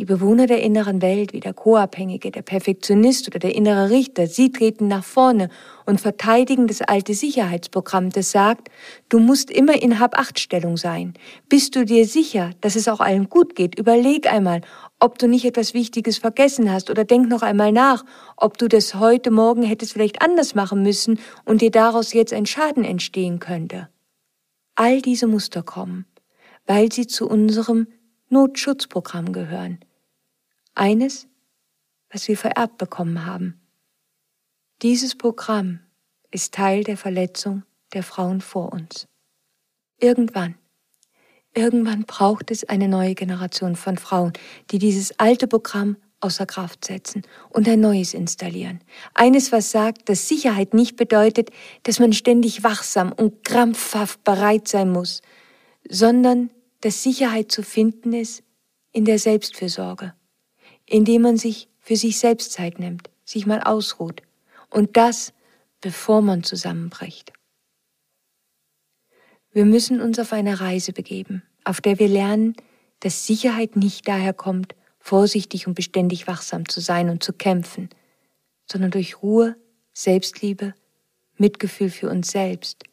Die 0.00 0.06
Bewohner 0.06 0.46
der 0.46 0.62
inneren 0.62 1.02
Welt, 1.02 1.34
wie 1.34 1.40
der 1.40 1.52
Co-Abhängige, 1.52 2.30
der 2.30 2.40
Perfektionist 2.40 3.28
oder 3.28 3.38
der 3.38 3.54
innere 3.54 3.90
Richter, 3.90 4.26
sie 4.28 4.50
treten 4.50 4.88
nach 4.88 5.04
vorne 5.04 5.50
und 5.84 6.00
verteidigen 6.00 6.66
das 6.66 6.80
alte 6.80 7.12
Sicherheitsprogramm, 7.12 8.08
das 8.08 8.30
sagt, 8.30 8.70
du 9.10 9.18
musst 9.18 9.50
immer 9.50 9.82
in 9.82 10.00
Hab-Acht-Stellung 10.00 10.78
sein. 10.78 11.12
Bist 11.50 11.76
du 11.76 11.84
dir 11.84 12.06
sicher, 12.06 12.52
dass 12.62 12.76
es 12.76 12.88
auch 12.88 13.00
allen 13.00 13.28
gut 13.28 13.54
geht? 13.54 13.78
Überleg 13.78 14.26
einmal, 14.26 14.62
ob 15.00 15.18
du 15.18 15.28
nicht 15.28 15.44
etwas 15.44 15.74
Wichtiges 15.74 16.16
vergessen 16.16 16.72
hast 16.72 16.88
oder 16.88 17.04
denk 17.04 17.28
noch 17.28 17.42
einmal 17.42 17.70
nach, 17.70 18.02
ob 18.38 18.56
du 18.56 18.68
das 18.68 18.94
heute 18.94 19.30
Morgen 19.30 19.64
hättest 19.64 19.92
vielleicht 19.92 20.22
anders 20.22 20.54
machen 20.54 20.82
müssen 20.82 21.18
und 21.44 21.60
dir 21.60 21.70
daraus 21.70 22.14
jetzt 22.14 22.32
ein 22.32 22.46
Schaden 22.46 22.84
entstehen 22.84 23.38
könnte. 23.38 23.90
All 24.76 25.02
diese 25.02 25.26
Muster 25.26 25.62
kommen, 25.62 26.06
weil 26.64 26.90
sie 26.90 27.06
zu 27.06 27.28
unserem 27.28 27.86
Notschutzprogramm 28.30 29.34
gehören. 29.34 29.78
Eines, 30.74 31.28
was 32.10 32.28
wir 32.28 32.36
vererbt 32.36 32.78
bekommen 32.78 33.26
haben. 33.26 33.60
Dieses 34.82 35.16
Programm 35.16 35.80
ist 36.30 36.54
Teil 36.54 36.84
der 36.84 36.96
Verletzung 36.96 37.64
der 37.92 38.02
Frauen 38.02 38.40
vor 38.40 38.72
uns. 38.72 39.06
Irgendwann, 39.98 40.56
irgendwann 41.54 42.04
braucht 42.04 42.50
es 42.50 42.64
eine 42.64 42.88
neue 42.88 43.14
Generation 43.14 43.76
von 43.76 43.98
Frauen, 43.98 44.32
die 44.70 44.78
dieses 44.78 45.18
alte 45.18 45.46
Programm 45.46 45.96
außer 46.20 46.46
Kraft 46.46 46.84
setzen 46.84 47.22
und 47.48 47.68
ein 47.68 47.80
neues 47.80 48.14
installieren. 48.14 48.80
Eines, 49.14 49.52
was 49.52 49.70
sagt, 49.70 50.08
dass 50.08 50.28
Sicherheit 50.28 50.74
nicht 50.74 50.96
bedeutet, 50.96 51.50
dass 51.82 51.98
man 51.98 52.12
ständig 52.12 52.62
wachsam 52.62 53.12
und 53.12 53.44
krampfhaft 53.44 54.22
bereit 54.22 54.68
sein 54.68 54.90
muss, 54.90 55.22
sondern 55.88 56.50
dass 56.82 57.02
Sicherheit 57.02 57.50
zu 57.50 57.62
finden 57.62 58.12
ist 58.12 58.42
in 58.92 59.04
der 59.04 59.18
Selbstfürsorge, 59.18 60.14
indem 60.90 61.22
man 61.22 61.36
sich 61.36 61.68
für 61.78 61.96
sich 61.96 62.18
selbst 62.18 62.52
Zeit 62.52 62.78
nimmt, 62.78 63.08
sich 63.24 63.46
mal 63.46 63.62
ausruht. 63.62 64.22
Und 64.68 64.96
das, 64.96 65.32
bevor 65.80 66.20
man 66.20 66.42
zusammenbricht. 66.42 67.32
Wir 69.52 69.64
müssen 69.64 70.00
uns 70.00 70.18
auf 70.18 70.32
eine 70.32 70.60
Reise 70.60 70.92
begeben, 70.92 71.42
auf 71.64 71.80
der 71.80 71.98
wir 71.98 72.08
lernen, 72.08 72.54
dass 73.00 73.26
Sicherheit 73.26 73.76
nicht 73.76 74.06
daher 74.06 74.34
kommt, 74.34 74.74
vorsichtig 74.98 75.66
und 75.66 75.74
beständig 75.74 76.26
wachsam 76.26 76.68
zu 76.68 76.80
sein 76.80 77.08
und 77.08 77.22
zu 77.22 77.32
kämpfen, 77.32 77.88
sondern 78.70 78.90
durch 78.90 79.22
Ruhe, 79.22 79.56
Selbstliebe, 79.92 80.74
Mitgefühl 81.36 81.90
für 81.90 82.10
uns 82.10 82.30
selbst 82.30 82.84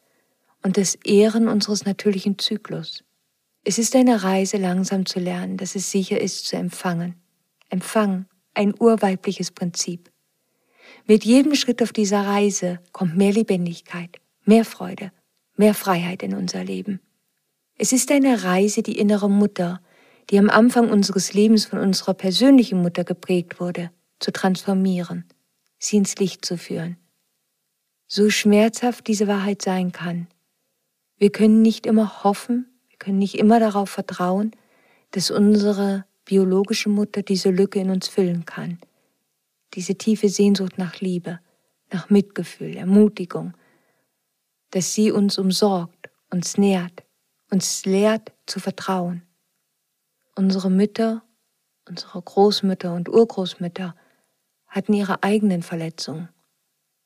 und 0.63 0.77
das 0.77 0.95
Ehren 1.03 1.47
unseres 1.47 1.85
natürlichen 1.85 2.39
Zyklus. 2.39 3.03
Es 3.63 3.77
ist 3.77 3.95
eine 3.95 4.23
Reise, 4.23 4.57
langsam 4.57 5.05
zu 5.05 5.19
lernen, 5.19 5.57
dass 5.57 5.75
es 5.75 5.91
sicher 5.91 6.21
ist 6.21 6.45
zu 6.45 6.55
empfangen. 6.55 7.21
Empfang, 7.69 8.25
ein 8.53 8.73
urweibliches 8.77 9.51
Prinzip. 9.51 10.11
Mit 11.05 11.25
jedem 11.25 11.55
Schritt 11.55 11.81
auf 11.81 11.93
dieser 11.93 12.25
Reise 12.25 12.79
kommt 12.91 13.17
mehr 13.17 13.31
Lebendigkeit, 13.31 14.17
mehr 14.45 14.65
Freude, 14.65 15.11
mehr 15.55 15.73
Freiheit 15.73 16.23
in 16.23 16.33
unser 16.33 16.63
Leben. 16.63 17.01
Es 17.77 17.91
ist 17.91 18.11
eine 18.11 18.43
Reise, 18.43 18.81
die 18.81 18.97
innere 18.97 19.29
Mutter, 19.29 19.81
die 20.29 20.39
am 20.39 20.49
Anfang 20.49 20.89
unseres 20.89 21.33
Lebens 21.33 21.65
von 21.65 21.79
unserer 21.79 22.13
persönlichen 22.13 22.81
Mutter 22.81 23.03
geprägt 23.03 23.59
wurde, 23.59 23.91
zu 24.19 24.31
transformieren, 24.31 25.25
sie 25.77 25.97
ins 25.97 26.15
Licht 26.17 26.43
zu 26.45 26.57
führen. 26.57 26.97
So 28.07 28.29
schmerzhaft 28.29 29.07
diese 29.07 29.27
Wahrheit 29.27 29.61
sein 29.61 29.91
kann, 29.91 30.27
wir 31.17 31.31
können 31.31 31.61
nicht 31.61 31.85
immer 31.85 32.23
hoffen, 32.23 32.67
wir 32.89 32.97
können 32.97 33.17
nicht 33.17 33.35
immer 33.35 33.59
darauf 33.59 33.89
vertrauen, 33.89 34.51
dass 35.11 35.31
unsere 35.31 36.05
biologische 36.27 36.89
Mutter 36.89 37.23
diese 37.23 37.49
Lücke 37.49 37.79
in 37.79 37.89
uns 37.89 38.09
füllen 38.09 38.45
kann. 38.45 38.79
Diese 39.73 39.95
tiefe 39.95 40.27
Sehnsucht 40.27 40.77
nach 40.77 40.99
Liebe, 40.99 41.39
nach 41.91 42.09
Mitgefühl, 42.09 42.75
Ermutigung, 42.75 43.53
dass 44.71 44.93
sie 44.93 45.11
uns 45.11 45.37
umsorgt, 45.37 46.09
uns 46.29 46.57
nährt, 46.57 47.05
uns 47.49 47.85
lehrt 47.85 48.33
zu 48.45 48.59
vertrauen. 48.59 49.23
Unsere 50.35 50.69
Mütter, 50.69 51.23
unsere 51.87 52.21
Großmütter 52.21 52.93
und 52.93 53.07
Urgroßmütter 53.07 53.95
hatten 54.67 54.93
ihre 54.93 55.23
eigenen 55.23 55.63
Verletzungen, 55.63 56.27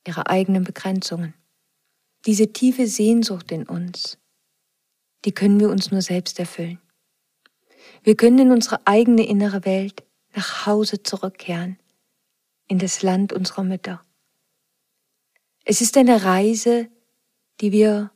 ihre 0.05 0.27
eigenen 0.27 0.63
Begrenzungen. 0.63 1.36
Diese 2.25 2.51
tiefe 2.51 2.88
Sehnsucht 2.88 3.51
in 3.51 3.67
uns, 3.67 4.17
die 5.25 5.31
können 5.31 5.60
wir 5.60 5.69
uns 5.69 5.91
nur 5.91 6.01
selbst 6.01 6.39
erfüllen. 6.39 6.79
Wir 8.04 8.15
können 8.15 8.39
in 8.39 8.51
unsere 8.51 8.86
eigene 8.86 9.25
innere 9.25 9.65
Welt 9.65 10.04
nach 10.34 10.65
Hause 10.65 11.04
zurückkehren, 11.04 11.77
in 12.67 12.80
das 12.80 13.01
Land 13.01 13.34
unserer 13.34 13.63
Mütter. 13.63 14.04
Es 15.65 15.82
ist 15.82 15.97
eine 15.97 16.23
Reise, 16.23 16.89
die 17.60 17.71
wir 17.71 18.12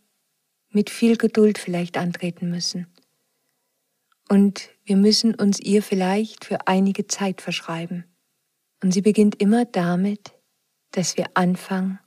mit 0.69 0.89
viel 0.89 1.17
Geduld 1.17 1.57
vielleicht 1.57 1.97
antreten 1.97 2.49
müssen. 2.49 2.87
Und 4.27 4.69
wir 4.83 4.97
müssen 4.97 5.35
uns 5.35 5.59
ihr 5.59 5.83
vielleicht 5.83 6.45
für 6.45 6.67
einige 6.67 7.07
Zeit 7.07 7.41
verschreiben. 7.41 8.05
Und 8.81 8.91
sie 8.91 9.01
beginnt 9.01 9.39
immer 9.41 9.65
damit, 9.65 10.33
dass 10.91 11.17
wir 11.17 11.27
anfangen, 11.35 11.99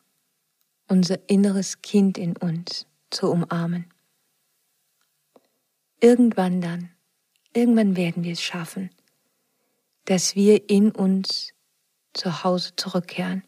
unser 0.89 1.29
inneres 1.29 1.83
Kind 1.83 2.19
in 2.19 2.37
uns 2.37 2.87
zu 3.11 3.31
umarmen. 3.31 3.93
Irgendwann 6.01 6.61
dann, 6.61 6.91
irgendwann 7.55 7.97
werden 7.97 8.25
wir 8.25 8.33
es 8.33 8.43
schaffen, 8.43 8.91
dass 10.05 10.37
wir 10.37 10.69
in 10.69 10.91
uns 10.91 11.53
zu 12.15 12.45
Hause 12.45 12.73
zurückkehren. 12.77 13.43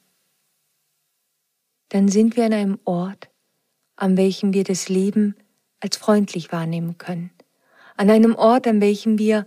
Dann 1.89 2.09
sind 2.09 2.37
wir 2.37 2.45
an 2.45 2.53
einem 2.53 2.79
Ort, 2.85 3.29
an 3.97 4.17
welchem 4.17 4.53
wir 4.53 4.65
das 4.65 4.89
Leben 4.89 5.35
als 5.81 5.97
freundlich 5.97 6.53
wahrnehmen 6.53 6.99
können. 6.99 7.31
An 7.97 8.11
einem 8.11 8.35
Ort, 8.35 8.67
an 8.67 8.81
welchem 8.81 9.19
wir 9.19 9.47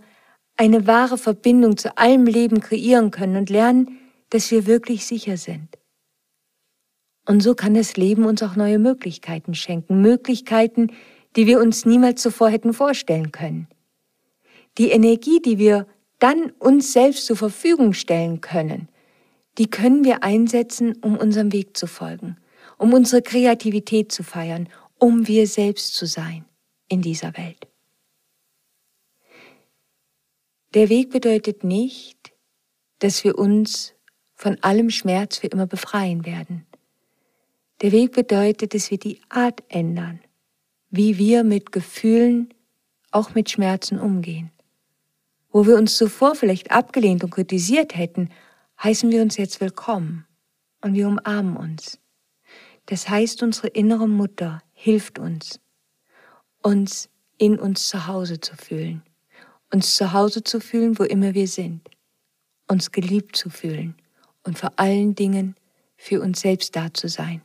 eine 0.56 0.86
wahre 0.86 1.18
Verbindung 1.18 1.76
zu 1.76 1.96
allem 1.96 2.26
Leben 2.26 2.60
kreieren 2.60 3.10
können 3.10 3.36
und 3.36 3.50
lernen, 3.50 3.98
dass 4.30 4.50
wir 4.50 4.66
wirklich 4.66 5.06
sicher 5.06 5.36
sind. 5.36 5.78
Und 7.26 7.40
so 7.42 7.54
kann 7.54 7.74
das 7.74 7.96
Leben 7.96 8.26
uns 8.26 8.42
auch 8.42 8.54
neue 8.54 8.78
Möglichkeiten 8.78 9.54
schenken, 9.54 10.02
Möglichkeiten, 10.02 10.92
die 11.36 11.46
wir 11.46 11.60
uns 11.60 11.86
niemals 11.86 12.22
zuvor 12.22 12.50
hätten 12.50 12.74
vorstellen 12.74 13.32
können. 13.32 13.68
Die 14.78 14.90
Energie, 14.90 15.40
die 15.40 15.58
wir 15.58 15.86
dann 16.18 16.50
uns 16.58 16.92
selbst 16.92 17.26
zur 17.26 17.36
Verfügung 17.36 17.92
stellen 17.92 18.40
können, 18.40 18.88
die 19.58 19.66
können 19.66 20.04
wir 20.04 20.22
einsetzen, 20.22 20.96
um 21.00 21.16
unserem 21.16 21.52
Weg 21.52 21.76
zu 21.76 21.86
folgen, 21.86 22.36
um 22.78 22.92
unsere 22.92 23.22
Kreativität 23.22 24.10
zu 24.10 24.22
feiern, 24.22 24.68
um 24.98 25.28
wir 25.28 25.46
selbst 25.46 25.94
zu 25.94 26.06
sein 26.06 26.44
in 26.88 27.02
dieser 27.02 27.36
Welt. 27.36 27.68
Der 30.74 30.88
Weg 30.88 31.10
bedeutet 31.10 31.62
nicht, 31.62 32.32
dass 32.98 33.22
wir 33.22 33.38
uns 33.38 33.94
von 34.34 34.58
allem 34.62 34.90
Schmerz 34.90 35.38
für 35.38 35.46
immer 35.46 35.66
befreien 35.66 36.26
werden. 36.26 36.66
Der 37.80 37.92
Weg 37.92 38.12
bedeutet, 38.12 38.74
dass 38.74 38.90
wir 38.90 38.98
die 38.98 39.20
Art 39.28 39.62
ändern, 39.68 40.20
wie 40.90 41.18
wir 41.18 41.44
mit 41.44 41.70
Gefühlen, 41.70 42.52
auch 43.10 43.34
mit 43.34 43.50
Schmerzen 43.50 44.00
umgehen. 44.00 44.50
Wo 45.54 45.68
wir 45.68 45.76
uns 45.76 45.96
zuvor 45.96 46.34
vielleicht 46.34 46.72
abgelehnt 46.72 47.22
und 47.22 47.30
kritisiert 47.30 47.96
hätten, 47.96 48.30
heißen 48.82 49.12
wir 49.12 49.22
uns 49.22 49.36
jetzt 49.36 49.60
willkommen 49.60 50.26
und 50.80 50.94
wir 50.94 51.06
umarmen 51.06 51.56
uns. 51.56 52.00
Das 52.86 53.08
heißt, 53.08 53.40
unsere 53.44 53.68
innere 53.68 54.08
Mutter 54.08 54.64
hilft 54.72 55.20
uns, 55.20 55.60
uns 56.60 57.08
in 57.38 57.56
uns 57.56 57.86
zu 57.86 58.08
Hause 58.08 58.40
zu 58.40 58.56
fühlen, 58.56 59.04
uns 59.72 59.94
zu 59.94 60.12
Hause 60.12 60.42
zu 60.42 60.58
fühlen, 60.58 60.98
wo 60.98 61.04
immer 61.04 61.34
wir 61.34 61.46
sind, 61.46 61.88
uns 62.66 62.90
geliebt 62.90 63.36
zu 63.36 63.48
fühlen 63.48 63.94
und 64.42 64.58
vor 64.58 64.72
allen 64.74 65.14
Dingen 65.14 65.54
für 65.96 66.20
uns 66.20 66.40
selbst 66.40 66.74
da 66.74 66.92
zu 66.92 67.06
sein 67.06 67.42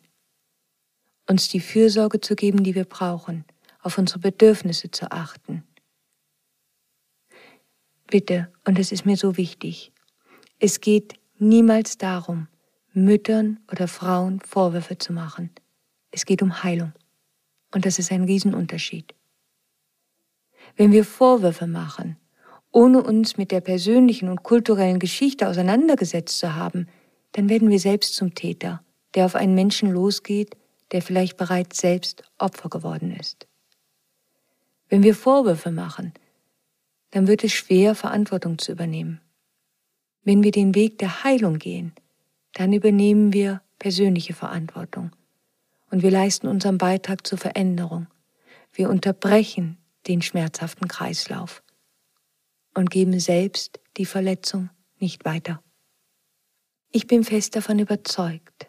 uns 1.28 1.48
die 1.48 1.60
Fürsorge 1.60 2.20
zu 2.20 2.36
geben, 2.36 2.64
die 2.64 2.74
wir 2.74 2.86
brauchen, 2.86 3.46
auf 3.84 4.00
unsere 4.00 4.18
Bedürfnisse 4.18 4.90
zu 4.90 5.12
achten. 5.12 5.64
Bitte, 8.10 8.52
und 8.66 8.80
es 8.80 8.92
ist 8.92 9.06
mir 9.06 9.18
so 9.18 9.38
wichtig, 9.38 9.92
es 10.60 10.82
geht 10.82 11.14
niemals 11.38 11.98
darum, 11.98 12.48
Müttern 12.92 13.60
oder 13.72 13.88
Frauen 13.88 14.40
Vorwürfe 14.42 14.98
zu 14.98 15.14
machen. 15.14 15.52
Es 16.10 16.26
geht 16.26 16.42
um 16.42 16.64
Heilung. 16.64 16.92
Und 17.74 17.86
das 17.86 18.00
ist 18.00 18.12
ein 18.12 18.24
Riesenunterschied. 18.24 19.14
Wenn 20.76 20.92
wir 20.92 21.06
Vorwürfe 21.06 21.68
machen, 21.68 22.18
ohne 22.72 23.04
uns 23.04 23.38
mit 23.38 23.52
der 23.52 23.62
persönlichen 23.62 24.28
und 24.28 24.42
kulturellen 24.42 25.00
Geschichte 25.00 25.48
auseinandergesetzt 25.48 26.40
zu 26.40 26.56
haben, 26.56 26.88
dann 27.34 27.48
werden 27.48 27.70
wir 27.70 27.80
selbst 27.80 28.16
zum 28.16 28.34
Täter, 28.34 28.84
der 29.14 29.26
auf 29.26 29.36
einen 29.36 29.54
Menschen 29.54 29.92
losgeht, 29.92 30.58
der 30.92 31.04
vielleicht 31.04 31.38
bereits 31.38 31.78
selbst 31.78 32.24
Opfer 32.40 32.70
geworden 32.70 33.16
ist. 33.16 33.48
Wenn 34.88 35.04
wir 35.04 35.14
Vorwürfe 35.14 35.72
machen, 35.72 36.14
dann 37.12 37.28
wird 37.28 37.44
es 37.44 37.54
schwer, 37.54 37.96
Verantwortung 37.96 38.58
zu 38.58 38.72
übernehmen. 38.72 39.22
Wenn 40.24 40.44
wir 40.44 40.52
den 40.52 40.76
Weg 40.76 40.98
der 40.98 41.24
Heilung 41.24 41.58
gehen, 41.58 41.94
dann 42.54 42.74
übernehmen 42.74 43.34
wir 43.34 43.62
persönliche 43.80 44.34
Verantwortung 44.34 45.12
und 45.90 46.04
wir 46.04 46.12
leisten 46.12 46.48
unseren 46.48 46.78
Beitrag 46.78 47.26
zur 47.26 47.38
Veränderung. 47.38 48.08
Wir 48.74 48.90
unterbrechen 48.90 49.78
den 50.08 50.22
schmerzhaften 50.22 50.88
Kreislauf 50.88 51.64
und 52.76 52.92
geben 52.92 53.20
selbst 53.20 53.80
die 53.98 54.06
Verletzung 54.06 54.70
nicht 55.00 55.26
weiter. 55.26 55.62
Ich 56.92 57.08
bin 57.08 57.24
fest 57.24 57.56
davon 57.56 57.80
überzeugt, 57.80 58.68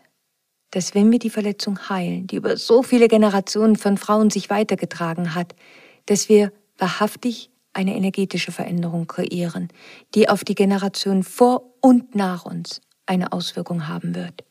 dass 0.71 0.95
wenn 0.95 1.11
wir 1.11 1.19
die 1.19 1.31
Verletzung 1.31 1.89
heilen, 1.89 2.27
die 2.27 2.37
über 2.37 2.57
so 2.57 2.83
viele 2.83 3.09
Generationen 3.09 3.77
von 3.77 3.97
Frauen 3.97 4.31
sich 4.31 4.51
weitergetragen 4.51 5.35
hat, 5.35 5.55
dass 6.07 6.29
wir 6.29 6.53
wahrhaftig 6.79 7.51
eine 7.73 7.97
energetische 7.97 8.53
Veränderung 8.53 9.07
kreieren, 9.07 9.69
die 10.15 10.29
auf 10.29 10.45
die 10.45 10.55
Generation 10.55 11.23
vor 11.23 11.75
und 11.81 12.15
nach 12.15 12.45
uns 12.45 12.81
eine 13.07 13.33
Auswirkung 13.33 13.89
haben 13.89 14.15
wird. 14.15 14.45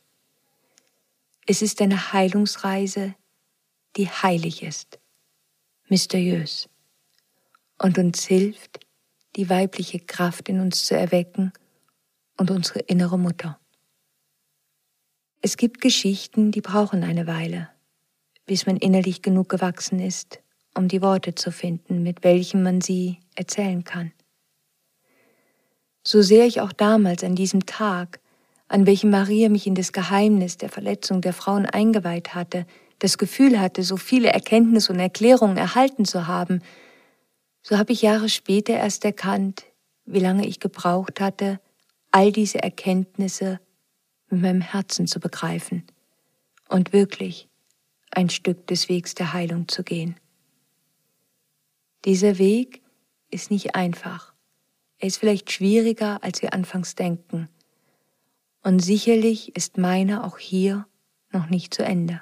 Es 1.46 1.62
ist 1.62 1.82
eine 1.82 2.14
Heilungsreise, 2.14 3.16
die 3.96 4.08
heilig 4.08 4.64
ist, 4.64 5.00
mysteriös 5.88 6.70
und 7.78 7.98
uns 7.98 8.26
hilft, 8.26 8.86
die 9.36 9.50
weibliche 9.50 10.00
Kraft 10.00 10.50
in 10.50 10.60
uns 10.60 10.86
zu 10.86 10.96
erwecken 10.96 11.52
und 12.38 12.52
unsere 12.52 12.80
innere 12.80 13.18
Mutter. 13.18 13.60
Es 15.42 15.58
gibt 15.58 15.82
Geschichten, 15.82 16.52
die 16.52 16.62
brauchen 16.62 17.04
eine 17.04 17.26
Weile, 17.26 17.70
bis 18.46 18.66
man 18.66 18.78
innerlich 18.78 19.22
genug 19.22 19.50
gewachsen 19.50 20.00
ist, 20.00 20.42
um 20.76 20.88
die 20.88 21.02
Worte 21.02 21.36
zu 21.36 21.52
finden, 21.52 22.04
mit 22.04 22.24
welchen 22.24 22.64
man 22.64 22.82
sie 22.82 23.20
erzählen 23.36 23.84
kann. 23.84 24.12
So 26.06 26.22
sehr 26.22 26.46
ich 26.46 26.62
auch 26.62 26.72
damals 26.72 27.24
an 27.24 27.36
diesem 27.36 27.66
Tag, 27.66 28.20
an 28.68 28.86
welchem 28.86 29.10
Maria 29.10 29.50
mich 29.50 29.68
in 29.68 29.76
das 29.76 29.92
Geheimnis 29.92 30.58
der 30.58 30.70
Verletzung 30.70 31.22
der 31.22 31.34
Frauen 31.34 31.66
eingeweiht 31.66 32.36
hatte, 32.36 32.66
das 33.00 33.18
Gefühl 33.18 33.60
hatte, 33.60 33.84
so 33.84 33.98
viele 33.98 34.30
Erkenntnisse 34.30 34.94
und 34.94 35.00
Erklärungen 35.00 35.58
erhalten 35.58 36.06
zu 36.06 36.28
haben, 36.28 36.62
so 37.62 37.78
habe 37.78 37.94
ich 37.94 38.02
Jahre 38.02 38.30
später 38.30 38.74
erst 38.74 39.06
erkannt, 39.06 39.66
wie 40.06 40.20
lange 40.20 40.48
ich 40.48 40.60
gebraucht 40.60 41.20
hatte, 41.20 41.60
all 42.12 42.32
diese 42.32 42.62
Erkenntnisse 42.62 43.60
mit 44.30 44.42
meinem 44.42 44.62
Herzen 44.62 45.08
zu 45.08 45.20
begreifen 45.20 45.84
und 46.68 46.94
wirklich 46.94 47.48
ein 48.12 48.30
Stück 48.30 48.68
des 48.68 48.90
Wegs 48.90 49.14
der 49.16 49.34
Heilung 49.34 49.68
zu 49.68 49.84
gehen. 49.84 50.19
Dieser 52.06 52.38
Weg 52.38 52.82
ist 53.30 53.52
nicht 53.52 53.76
einfach. 53.76 54.34
Er 55.00 55.08
ist 55.08 55.18
vielleicht 55.18 55.52
schwieriger, 55.52 56.24
als 56.24 56.42
wir 56.42 56.54
anfangs 56.54 56.96
denken. 56.96 57.50
Und 58.64 58.80
sicherlich 58.80 59.56
ist 59.56 59.78
meiner 59.78 60.26
auch 60.26 60.38
hier 60.38 60.86
noch 61.32 61.50
nicht 61.50 61.74
zu 61.74 61.84
Ende. 61.84 62.22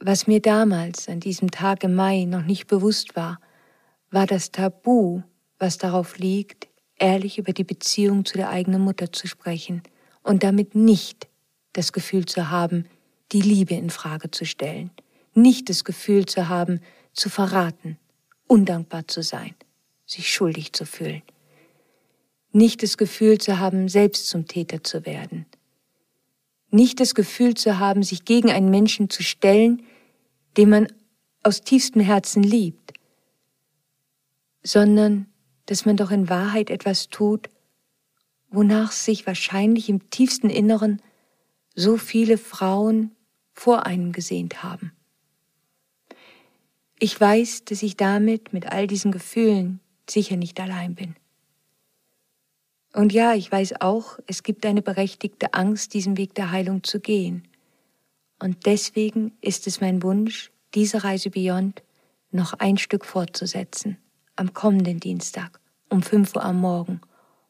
Was 0.00 0.26
mir 0.26 0.40
damals 0.40 1.08
an 1.08 1.20
diesem 1.20 1.50
Tag 1.50 1.82
im 1.84 1.94
Mai 1.94 2.24
noch 2.24 2.44
nicht 2.44 2.66
bewusst 2.66 3.16
war, 3.16 3.40
war 4.10 4.26
das 4.26 4.52
Tabu, 4.52 5.22
was 5.58 5.76
darauf 5.76 6.18
liegt, 6.18 6.68
ehrlich 6.98 7.38
über 7.38 7.52
die 7.52 7.64
Beziehung 7.64 8.24
zu 8.24 8.36
der 8.36 8.48
eigenen 8.48 8.80
Mutter 8.80 9.12
zu 9.12 9.26
sprechen 9.26 9.82
und 10.22 10.42
damit 10.42 10.74
nicht 10.74 11.28
das 11.72 11.92
Gefühl 11.92 12.26
zu 12.26 12.50
haben, 12.50 12.86
die 13.32 13.42
Liebe 13.42 13.74
in 13.74 13.90
Frage 13.90 14.30
zu 14.30 14.46
stellen, 14.46 14.90
nicht 15.34 15.68
das 15.68 15.84
Gefühl 15.84 16.26
zu 16.26 16.48
haben, 16.48 16.80
zu 17.12 17.28
verraten, 17.28 17.98
undankbar 18.46 19.06
zu 19.08 19.22
sein, 19.22 19.54
sich 20.06 20.32
schuldig 20.32 20.72
zu 20.72 20.86
fühlen. 20.86 21.22
Nicht 22.52 22.82
das 22.82 22.96
Gefühl 22.96 23.38
zu 23.38 23.58
haben, 23.58 23.88
selbst 23.88 24.28
zum 24.28 24.46
Täter 24.46 24.82
zu 24.82 25.04
werden. 25.04 25.46
Nicht 26.70 27.00
das 27.00 27.14
Gefühl 27.14 27.54
zu 27.54 27.78
haben, 27.78 28.02
sich 28.02 28.24
gegen 28.24 28.50
einen 28.50 28.70
Menschen 28.70 29.10
zu 29.10 29.22
stellen, 29.22 29.82
den 30.56 30.70
man 30.70 30.88
aus 31.42 31.62
tiefstem 31.62 32.02
Herzen 32.02 32.42
liebt, 32.42 32.92
sondern 34.62 35.26
dass 35.66 35.84
man 35.84 35.96
doch 35.96 36.10
in 36.10 36.28
Wahrheit 36.28 36.70
etwas 36.70 37.08
tut, 37.08 37.48
wonach 38.50 38.92
sich 38.92 39.26
wahrscheinlich 39.26 39.88
im 39.88 40.10
tiefsten 40.10 40.50
Inneren 40.50 41.02
so 41.74 41.96
viele 41.96 42.38
Frauen 42.38 43.14
vor 43.52 43.86
einem 43.86 44.12
gesehnt 44.12 44.62
haben. 44.62 44.92
Ich 47.00 47.20
weiß, 47.20 47.64
dass 47.64 47.82
ich 47.82 47.96
damit 47.96 48.52
mit 48.52 48.66
all 48.66 48.88
diesen 48.88 49.12
Gefühlen 49.12 49.80
sicher 50.10 50.36
nicht 50.36 50.58
allein 50.58 50.94
bin. 50.96 51.14
Und 52.92 53.12
ja, 53.12 53.34
ich 53.34 53.52
weiß 53.52 53.80
auch, 53.80 54.18
es 54.26 54.42
gibt 54.42 54.66
eine 54.66 54.82
berechtigte 54.82 55.54
Angst, 55.54 55.94
diesen 55.94 56.16
Weg 56.16 56.34
der 56.34 56.50
Heilung 56.50 56.82
zu 56.82 56.98
gehen. 56.98 57.46
Und 58.40 58.66
deswegen 58.66 59.32
ist 59.40 59.66
es 59.68 59.80
mein 59.80 60.02
Wunsch, 60.02 60.50
diese 60.74 61.04
Reise 61.04 61.30
Beyond 61.30 61.82
noch 62.32 62.54
ein 62.54 62.78
Stück 62.78 63.04
fortzusetzen, 63.04 63.98
am 64.36 64.52
kommenden 64.52 64.98
Dienstag 64.98 65.60
um 65.90 66.02
5 66.02 66.34
Uhr 66.34 66.44
am 66.44 66.60
Morgen 66.60 67.00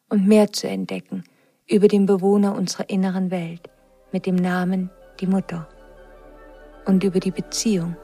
und 0.09 0.27
mehr 0.27 0.53
zu 0.53 0.69
entdecken 0.69 1.25
über 1.67 1.89
den 1.89 2.07
Bewohner 2.07 2.55
unserer 2.55 2.89
inneren 2.89 3.31
Welt 3.31 3.69
mit 4.13 4.27
dem 4.27 4.37
Namen 4.37 4.91
die 5.21 5.27
Mutter 5.27 5.69
und 6.87 7.03
über 7.03 7.21
die 7.21 7.31
Beziehung 7.31 7.97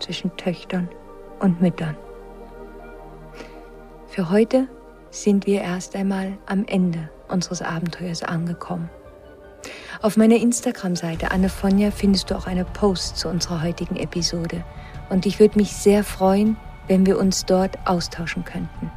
zwischen 0.00 0.36
Töchtern 0.36 0.88
und 1.38 1.60
Müttern. 1.60 1.96
Für 4.08 4.30
heute 4.30 4.68
sind 5.10 5.46
wir 5.46 5.62
erst 5.62 5.94
einmal 5.94 6.36
am 6.46 6.64
Ende 6.66 7.10
unseres 7.28 7.62
Abenteuers 7.62 8.22
angekommen. 8.22 8.90
Auf 10.02 10.16
meiner 10.16 10.36
Instagram-Seite 10.36 11.30
Annefonja 11.30 11.90
findest 11.90 12.30
du 12.30 12.34
auch 12.34 12.46
eine 12.46 12.64
Post 12.64 13.18
zu 13.18 13.28
unserer 13.28 13.62
heutigen 13.62 13.96
Episode 13.96 14.64
und 15.10 15.26
ich 15.26 15.38
würde 15.38 15.58
mich 15.58 15.72
sehr 15.72 16.04
freuen, 16.04 16.56
wenn 16.88 17.06
wir 17.06 17.18
uns 17.18 17.44
dort 17.44 17.78
austauschen 17.86 18.44
könnten. 18.44 18.90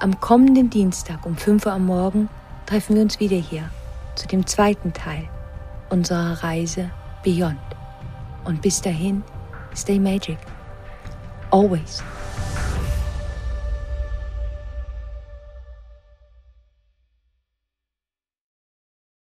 Am 0.00 0.20
kommenden 0.20 0.70
Dienstag 0.70 1.24
um 1.24 1.36
5 1.36 1.66
Uhr 1.66 1.72
am 1.72 1.86
Morgen 1.86 2.28
treffen 2.66 2.96
wir 2.96 3.02
uns 3.02 3.20
wieder 3.20 3.36
hier 3.36 3.70
zu 4.16 4.26
dem 4.26 4.46
zweiten 4.46 4.92
Teil 4.92 5.28
unserer 5.88 6.42
Reise 6.42 6.90
Beyond. 7.22 7.58
Und 8.44 8.60
bis 8.60 8.82
dahin, 8.82 9.22
stay 9.74 9.98
magic. 9.98 10.38
Always. 11.50 12.02